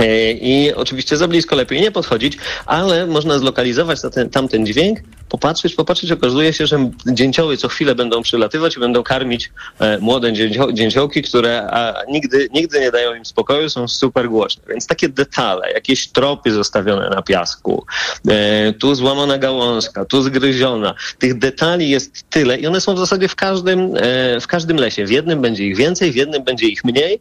[0.00, 3.98] E, I oczywiście za blisko lepiej nie podchodzić, ale można zlokalizować
[4.32, 4.98] tamten dźwięk,
[5.28, 10.32] popatrzeć, popatrzeć, okazuje się, że dzięcioły co chwilę będą przylatywać i będą karmić e, młode
[10.32, 11.70] dzięcio, dzięciołki, które
[12.08, 14.62] nigdy, nigdy nie dają im spokoju, są super głośne.
[14.68, 17.86] Więc takie detale, jakieś tropy zostawione na piasku,
[18.28, 20.94] e, tu złamana gałązka, tu zgryziona.
[21.18, 25.06] Tych detali jest tyle i one są w zasadzie w każdym, e, w każdym lesie.
[25.06, 27.20] W jednym będzie ich więcej, w jednym będzie ich mniej.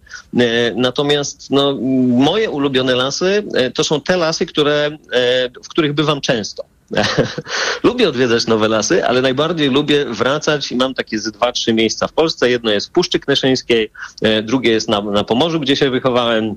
[0.75, 1.77] Natomiast no,
[2.07, 3.43] moje ulubione lasy
[3.75, 4.97] to są te lasy, które,
[5.63, 6.65] w których bywam często.
[7.83, 12.07] lubię odwiedzać nowe lasy, ale najbardziej lubię wracać i mam takie z dwa, trzy miejsca
[12.07, 12.49] w Polsce.
[12.49, 13.91] Jedno jest w Puszczy Kneszyńskiej,
[14.21, 16.55] e, drugie jest na, na Pomorzu, gdzie się wychowałem.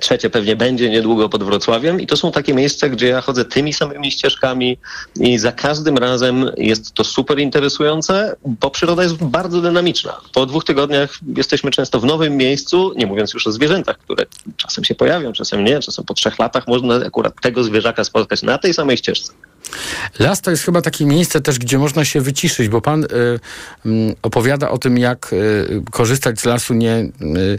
[0.00, 3.72] Trzecie pewnie będzie niedługo pod Wrocławiem i to są takie miejsca, gdzie ja chodzę tymi
[3.72, 4.78] samymi ścieżkami
[5.20, 10.20] i za każdym razem jest to super interesujące, bo przyroda jest bardzo dynamiczna.
[10.32, 14.26] Po dwóch tygodniach jesteśmy często w nowym miejscu, nie mówiąc już o zwierzętach, które
[14.56, 18.58] czasem się pojawią, czasem nie, czasem po trzech latach można akurat tego zwierzaka spotkać na
[18.58, 19.32] tej samej ścieżce.
[20.18, 23.06] Las to jest chyba takie miejsce też, gdzie można się wyciszyć, bo pan y,
[23.86, 27.58] y, opowiada o tym, jak y, korzystać z lasu nie, y,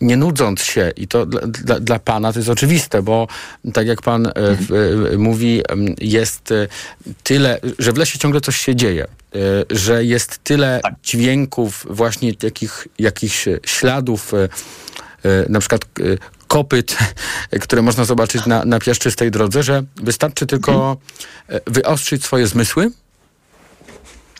[0.00, 0.92] nie, nudząc się.
[0.96, 3.26] I to dla, dla, pana to jest oczywiste, bo
[3.72, 4.72] tak jak pan y, w-
[5.14, 6.54] y, mówi, y, jest
[7.22, 9.06] tyle, że w lesie ciągle coś się dzieje.
[9.70, 14.32] Że jest tyle dźwięków, właśnie takich jakichś śladów,
[15.48, 15.84] na przykład
[16.48, 16.96] kopyt,
[17.60, 20.96] które można zobaczyć na, na piaszczystej drodze, że wystarczy tylko
[21.48, 22.90] e, wyostrzyć swoje zmysły.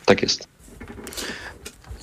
[0.05, 0.47] Tak jest.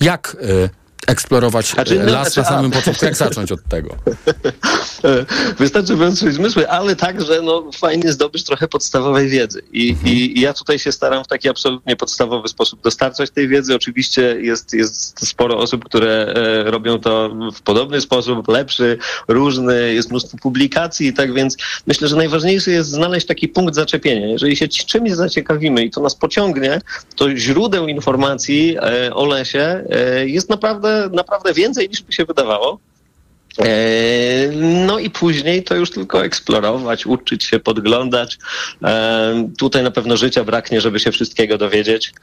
[0.01, 0.69] Jak e,
[1.07, 3.05] eksplorować Znaczy, e, no, las znaczy, na samym a- początku?
[3.05, 3.95] Jak zacząć od tego?
[5.59, 9.61] Wystarczy włączyć zmysły, ale także no, fajnie zdobyć trochę podstawowej wiedzy.
[9.73, 13.75] I, i, I ja tutaj się staram w taki absolutnie podstawowy sposób dostarczać tej wiedzy.
[13.75, 18.97] Oczywiście jest, jest sporo osób, które e, robią to w podobny sposób, lepszy,
[19.27, 24.27] różny, jest mnóstwo publikacji i tak więc myślę, że najważniejsze jest znaleźć taki punkt zaczepienia.
[24.27, 26.81] Jeżeli się czymś zaciekawimy i to nas pociągnie,
[27.15, 29.83] to źródeł informacji e, o lesie
[30.25, 32.79] jest naprawdę, naprawdę więcej niż by się wydawało.
[33.59, 33.67] E,
[34.85, 38.37] No i później to już tylko eksplorować, uczyć się, podglądać.
[38.83, 42.13] E, Tutaj na pewno życia braknie, żeby się wszystkiego dowiedzieć.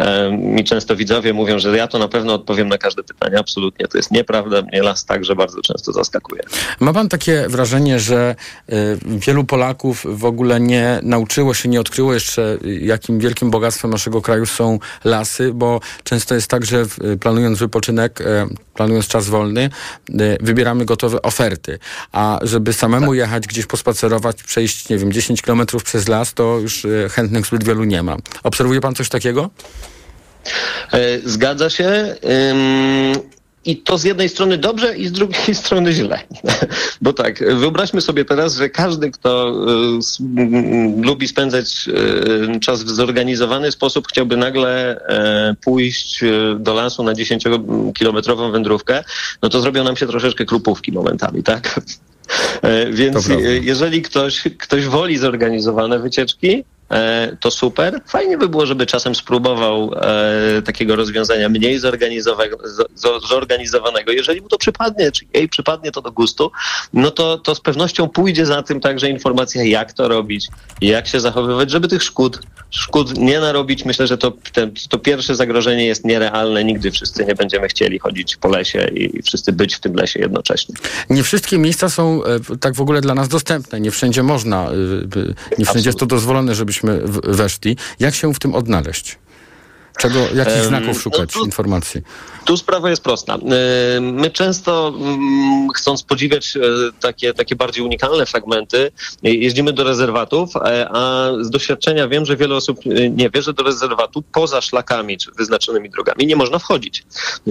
[0.00, 3.38] E, Mi często widzowie mówią, że ja to na pewno odpowiem na każde pytanie.
[3.38, 4.62] Absolutnie to jest nieprawda.
[4.62, 6.42] Mnie las także bardzo często zaskakuje.
[6.80, 8.34] Ma pan takie wrażenie, że
[9.04, 14.46] wielu Polaków w ogóle nie nauczyło się, nie odkryło jeszcze, jakim wielkim bogactwem naszego kraju
[14.46, 16.84] są lasy, bo często jest tak, że
[17.20, 18.22] planując wypoczynek,
[18.74, 19.70] planując czas wolny,
[20.10, 20.38] y,
[20.82, 21.78] wybieramy gotowe oferty.
[22.12, 26.84] A żeby samemu jechać gdzieś pospacerować, przejść, nie wiem, 10 kilometrów przez las, to już
[26.84, 28.16] y, chętnych zbyt wielu nie ma.
[28.42, 29.50] Obserwuje pan coś takiego?
[30.92, 32.16] E, Zgadza się.
[33.64, 36.20] I to z jednej strony dobrze i z drugiej strony źle.
[37.00, 39.54] Bo tak, wyobraźmy sobie teraz, że każdy, kto
[39.98, 41.88] y, lubi spędzać
[42.56, 49.04] y, czas w zorganizowany sposób, chciałby nagle e, pójść y, do lasu na 10-kilometrową wędrówkę,
[49.42, 51.80] no to zrobią nam się troszeczkę krupówki momentami, tak?
[52.62, 53.28] E, Więc
[53.60, 56.64] jeżeli ktoś, ktoś woli zorganizowane wycieczki,
[57.40, 58.00] to super.
[58.06, 62.56] Fajnie by było, żeby czasem spróbował e, takiego rozwiązania mniej zorganizowanego,
[62.96, 64.12] zo- zorganizowanego.
[64.12, 66.50] Jeżeli mu to przypadnie, czy jej przypadnie to do gustu,
[66.92, 70.48] no to, to z pewnością pójdzie za tym także informacja, jak to robić,
[70.80, 72.38] jak się zachowywać, żeby tych szkód
[72.72, 73.84] szkód nie narobić.
[73.84, 76.64] Myślę, że to, te, to pierwsze zagrożenie jest nierealne.
[76.64, 80.74] Nigdy wszyscy nie będziemy chcieli chodzić po lesie i, wszyscy być w tym lesie jednocześnie.
[81.10, 83.80] Nie wszystkie miejsca są e, tak w ogóle dla nas dostępne.
[83.80, 84.74] Nie wszędzie można, e,
[85.58, 87.76] nie wszędzie jest to dozwolone, żebyśmy weszli.
[88.00, 89.18] Jak się w tym odnaleźć?
[89.98, 92.02] Czego, jakich znaków no szukać tu- informacji?
[92.44, 93.34] Tu sprawa jest prosta.
[93.34, 96.60] E, My często, mm, chcąc podziwiać e,
[97.00, 98.92] takie, takie bardziej unikalne fragmenty,
[99.24, 100.50] e, jeździmy do rezerwatów,
[100.90, 102.80] a z doświadczenia wiem, że wiele osób
[103.10, 107.04] nie wie, że do rezerwatu poza szlakami czy wyznaczonymi drogami nie można wchodzić.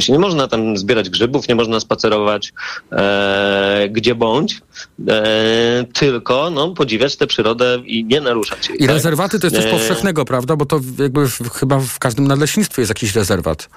[0.10, 2.54] Nie można tam zbierać grzybów, nie można spacerować
[2.92, 4.62] e, gdzie bądź,
[5.08, 8.78] e, tylko no, podziwiać tę przyrodę i nie naruszać jej.
[8.84, 8.96] I tak?
[8.96, 10.56] rezerwaty to jest coś powszechnego, prawda?
[10.56, 13.70] Bo to jakby w, chyba w każdym nadleśnictwie jest jakiś rezerwat.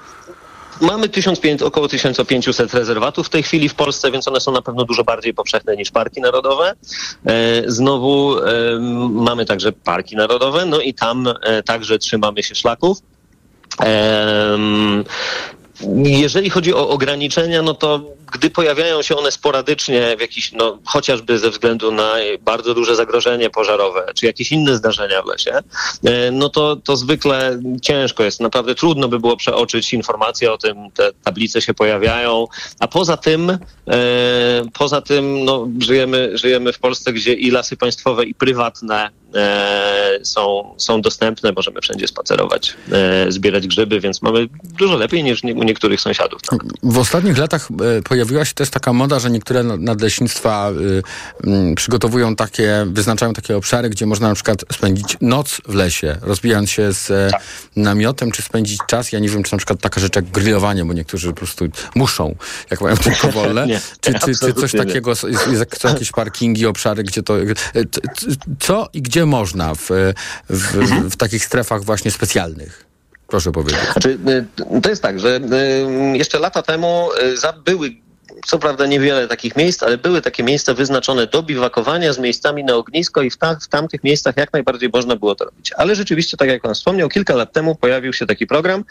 [0.80, 4.84] Mamy 1500, około 1500 rezerwatów w tej chwili w Polsce, więc one są na pewno
[4.84, 6.72] dużo bardziej powszechne niż parki narodowe.
[7.26, 12.98] E, Znowu em, mamy także parki narodowe, no i tam e, także trzymamy się szlaków.
[16.04, 18.00] Jeżeli chodzi o ograniczenia, no to
[18.32, 23.50] gdy pojawiają się one sporadycznie w jakiś, no chociażby ze względu na bardzo duże zagrożenie
[23.50, 25.52] pożarowe, czy jakieś inne zdarzenia w lesie,
[26.04, 28.40] e, no to, to zwykle ciężko jest.
[28.40, 32.46] Naprawdę trudno by było przeoczyć informacje o tym, te tablice się pojawiają,
[32.80, 33.58] a poza tym, e,
[34.72, 39.10] poza tym, no żyjemy, żyjemy w Polsce, gdzie i lasy państwowe, i prywatne
[40.22, 45.62] są, są dostępne, możemy wszędzie spacerować, e, zbierać grzyby, więc mamy dużo lepiej niż u
[45.62, 46.40] niektórych sąsiadów.
[46.82, 47.68] W ostatnich latach
[47.98, 50.70] e, pojawiła się też taka moda, że niektóre na- nadleśnictwa
[51.76, 56.92] przygotowują takie, wyznaczają takie obszary, gdzie można na przykład spędzić noc w lesie, rozbijając się
[56.92, 57.42] z e, Tak.
[57.76, 59.12] namiotem, czy spędzić czas.
[59.12, 61.64] Ja nie wiem, czy na przykład taka rzecz jak grillowanie, bo niektórzy po prostu
[61.94, 62.34] muszą,
[62.70, 63.66] jak mają tylko wolne.
[63.66, 65.28] Nie, czy, czy, czy coś takiego, są
[65.88, 67.42] jakieś parkingi, obszary, gdzie to...
[67.42, 67.44] e,
[68.60, 69.88] Co i gdzie można w,
[70.50, 71.10] w, Mhm.
[71.10, 72.84] w takich strefach właśnie specjalnych?
[73.26, 73.80] Proszę powiedzieć.
[73.92, 75.40] Znaczy, y, to jest tak, że
[76.12, 77.96] y, jeszcze lata temu y, były
[78.46, 82.74] co prawda niewiele takich miejsc, ale były takie miejsca wyznaczone do biwakowania z miejscami na
[82.74, 85.72] ognisko i w, ta, w tamtych miejscach jak najbardziej można było to robić.
[85.76, 88.84] Ale rzeczywiście, tak jak pan wspomniał, kilka lat temu pojawił się taki program,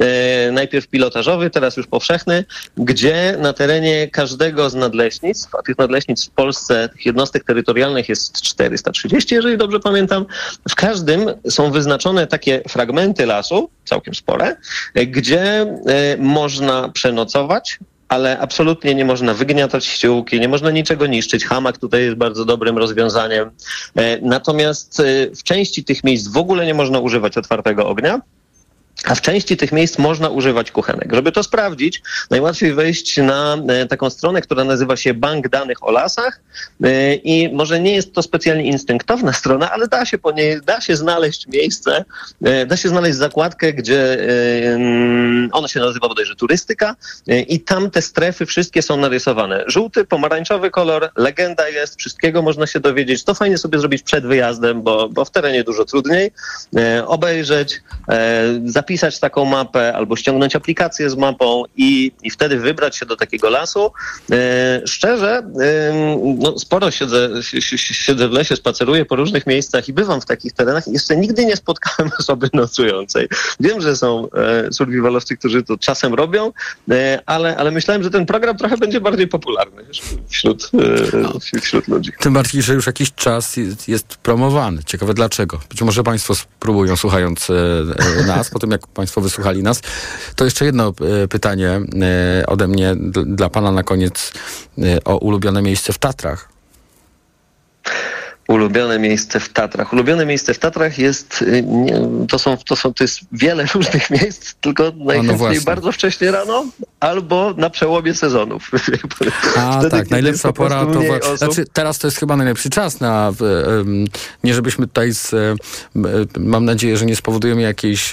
[0.00, 2.44] e, najpierw pilotażowy, teraz już powszechny,
[2.76, 8.40] gdzie na terenie każdego z nadleśnictw, a tych nadleśnictw w Polsce, tych jednostek terytorialnych jest
[8.40, 10.26] 430, jeżeli dobrze pamiętam,
[10.68, 14.56] w każdym są wyznaczone takie fragmenty lasu, całkiem spore,
[14.94, 17.78] e, gdzie e, można przenocować,
[18.08, 21.44] ale absolutnie nie można wygniatać ściółki, nie można niczego niszczyć.
[21.46, 23.50] Hamak tutaj jest bardzo dobrym rozwiązaniem.
[23.96, 25.04] E, Natomiast e,
[25.34, 28.20] w części tych miejsc w ogóle nie można używać otwartego ognia.
[29.04, 31.14] A w części tych miejsc można używać kuchenek.
[31.14, 35.90] Żeby to sprawdzić, najłatwiej wejść na e, taką stronę, która nazywa się Bank Danych o
[35.90, 36.40] Lasach
[36.84, 40.80] e, i może nie jest to specjalnie instynktowna strona, ale da się po niej, da
[40.80, 42.04] się znaleźć miejsce,
[42.42, 44.18] e, da się znaleźć zakładkę, gdzie
[44.74, 46.96] mm, ona się nazywa bodajże turystyka
[47.48, 49.64] i tam te strefy wszystkie są narysowane.
[49.66, 53.24] Żółty, pomarańczowy kolor, legenda jest, wszystkiego można się dowiedzieć.
[53.24, 56.32] To fajnie sobie zrobić przed wyjazdem, bo, bo w terenie dużo trudniej.
[57.06, 57.80] Obejrzeć,
[58.88, 63.50] zapisać taką mapę albo ściągnąć aplikację z mapą i, i wtedy wybrać się do takiego
[63.50, 63.92] lasu.
[64.32, 65.42] E, szczerze,
[66.38, 70.24] no, sporo siedzę, si- si- siedzę w lesie, spaceruję po różnych miejscach i bywam w
[70.24, 73.28] takich terenach i jeszcze nigdy nie spotkałem osoby nocującej.
[73.60, 76.52] Wiem, że są e, survivalowcy, którzy to czasem robią,
[76.90, 79.82] e, ale, ale myślałem, że ten program trochę będzie bardziej popularny
[80.28, 80.70] wśród,
[81.54, 82.12] e, wśród ludzi.
[82.20, 83.56] Tym bardziej, że już jakiś czas
[83.88, 84.84] jest, promowany.
[84.84, 85.60] Ciekawe dlaczego.
[85.68, 87.48] Być może Państwo spróbują, słuchając
[88.26, 89.80] nas, po tym jak Państwo wysłuchali nas.
[90.36, 90.92] To jeszcze jedno
[91.24, 92.94] e, pytanie e, ode mnie
[93.26, 94.32] dla Pana na koniec
[94.78, 96.48] e, o ulubione miejsce w Tatrach.
[98.48, 99.92] Ulubione miejsce w Tatrach.
[99.92, 104.54] Ulubione miejsce w Tatrach jest, nie, to, są, to, są, to jest wiele różnych miejsc,
[104.54, 105.60] tylko najchętniej właśnie.
[105.60, 106.66] bardzo wcześnie rano
[107.00, 108.70] albo na przełomie sezonów.
[109.56, 110.98] A Wtedy, tak, najlepsza pora to...
[110.98, 111.38] osób.
[111.38, 113.32] Znaczy, teraz to jest chyba najlepszy czas na...
[114.44, 115.34] nie żebyśmy tutaj z...
[116.38, 118.12] mam nadzieję, że nie spowodujemy jakiejś...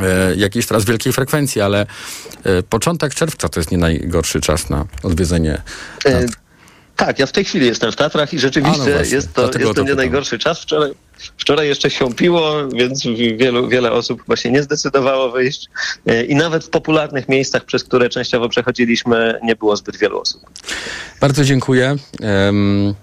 [0.00, 1.86] e, jakiejś teraz wielkiej frekwencji, ale
[2.44, 5.62] e, początek czerwca to jest nie najgorszy czas na odwiedzenie
[6.04, 6.26] E,
[6.96, 9.52] Tak, ja w tej chwili jestem w Tatrach i rzeczywiście no właśnie, jest to, jest
[9.52, 9.96] to to nie pytam.
[9.96, 10.62] najgorszy czas.
[10.62, 10.90] Wczoraj,
[11.38, 13.02] wczoraj jeszcze siąpiło, więc
[13.36, 15.68] wielu, wiele osób właśnie nie zdecydowało wyjść
[16.28, 20.42] i nawet w popularnych miejscach, przez które częściowo przechodziliśmy, nie było zbyt wielu osób.
[21.20, 21.96] Bardzo dziękuję.
[22.20, 22.94] Em,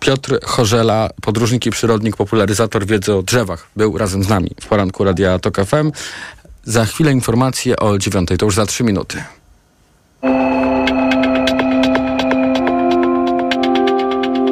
[0.00, 5.04] Piotr Chorzela, podróżnik i przyrodnik, popularyzator wiedzy o drzewach, był razem z nami w poranku
[5.04, 5.92] Radia Tok FM.
[6.64, 9.24] Za chwilę informacje o dziewiątej, to już za trzy minuty.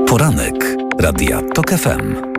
[0.08, 2.31] Poranek Radia TOK FM.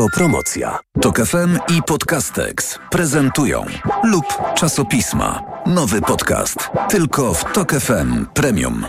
[0.00, 0.78] Autopromocja.
[1.00, 3.64] Tok FM i Podcastex prezentują
[4.04, 4.24] lub
[4.54, 5.42] czasopisma.
[5.66, 6.70] Nowy podcast.
[6.88, 8.86] Tylko w Tok FM Premium.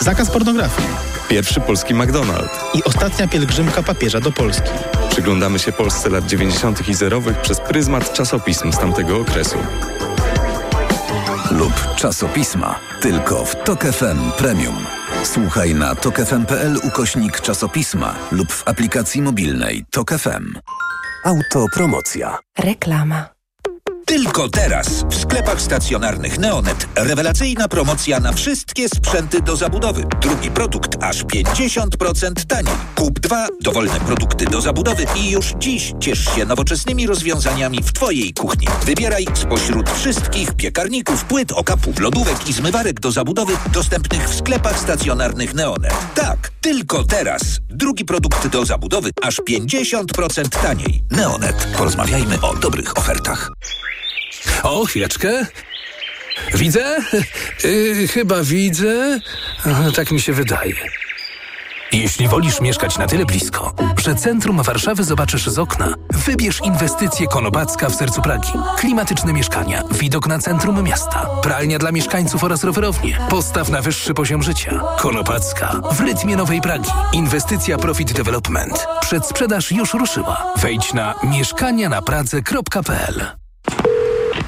[0.00, 0.88] Zakaz pornografii.
[1.28, 2.48] Pierwszy polski McDonald's.
[2.74, 4.70] I ostatnia pielgrzymka papieża do Polski.
[5.10, 6.88] Przyglądamy się Polsce lat 90.
[6.88, 9.58] i zerowych przez pryzmat czasopism z tamtego okresu.
[11.50, 12.78] Lub czasopisma.
[13.00, 15.01] Tylko w Tok FM Premium.
[15.24, 20.54] Słuchaj na tokefm.pl ukośnik czasopisma lub w aplikacji mobilnej Tok FM.
[21.24, 22.38] Autopromocja.
[22.58, 23.41] Reklama.
[24.12, 30.04] Tylko teraz w sklepach stacjonarnych Neonet rewelacyjna promocja na wszystkie sprzęty do zabudowy.
[30.20, 32.74] Drugi produkt aż 50% taniej.
[32.94, 38.34] Kup dwa dowolne produkty do zabudowy i już dziś ciesz się nowoczesnymi rozwiązaniami w Twojej
[38.34, 38.66] kuchni.
[38.86, 45.54] Wybieraj spośród wszystkich piekarników, płyt, okapów, lodówek i zmywarek do zabudowy dostępnych w sklepach stacjonarnych
[45.54, 45.94] Neonet.
[46.14, 47.42] Tak, tylko teraz.
[47.68, 51.04] Drugi produkt do zabudowy aż 50% taniej.
[51.10, 51.68] Neonet.
[51.76, 53.52] Porozmawiajmy o dobrych ofertach.
[54.62, 55.46] O, chwileczkę.
[56.54, 56.96] Widzę?
[57.64, 59.20] Yy, chyba widzę.
[59.94, 60.74] Tak mi się wydaje.
[61.92, 67.88] Jeśli wolisz mieszkać na tyle blisko, że centrum Warszawy zobaczysz z okna, wybierz inwestycję Konopacka
[67.88, 68.52] w sercu Pragi.
[68.76, 73.18] Klimatyczne mieszkania, widok na centrum miasta, pralnia dla mieszkańców oraz rowerownie.
[73.30, 74.80] Postaw na wyższy poziom życia.
[74.98, 76.90] Konopacka w rytmie Nowej Pragi.
[77.12, 78.86] Inwestycja Profit Development.
[79.00, 80.52] Przedsprzedaż już ruszyła.
[80.56, 83.26] Wejdź na mieszkanianapradze.pl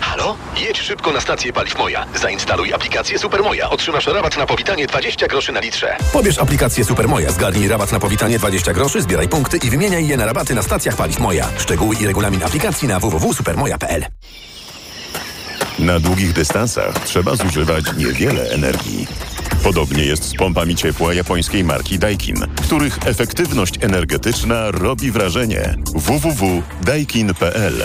[0.00, 0.36] Halo?
[0.56, 2.06] Jedź szybko na stację Paliw Moja.
[2.14, 3.70] Zainstaluj aplikację Supermoja.
[3.70, 5.96] Otrzymasz rabat na powitanie 20 groszy na litrze.
[6.12, 10.26] Pobierz aplikację Supermoja, zgarnij rabat na powitanie 20 groszy, zbieraj punkty i wymieniaj je na
[10.26, 11.48] rabaty na stacjach Paliw Moja.
[11.58, 14.04] Szczegóły i regulamin aplikacji na www.supermoja.pl
[15.78, 19.06] Na długich dystansach trzeba zużywać niewiele energii.
[19.62, 25.74] Podobnie jest z pompami ciepła japońskiej marki Daikin, których efektywność energetyczna robi wrażenie.
[25.94, 27.84] www.daikin.pl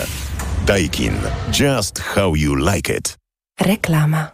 [0.70, 1.18] Daikin.
[1.50, 3.16] Just how you like it.
[3.60, 4.32] Reklama.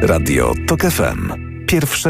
[0.00, 1.18] Radio Tok FM.
[1.64, 2.06] Pierwsze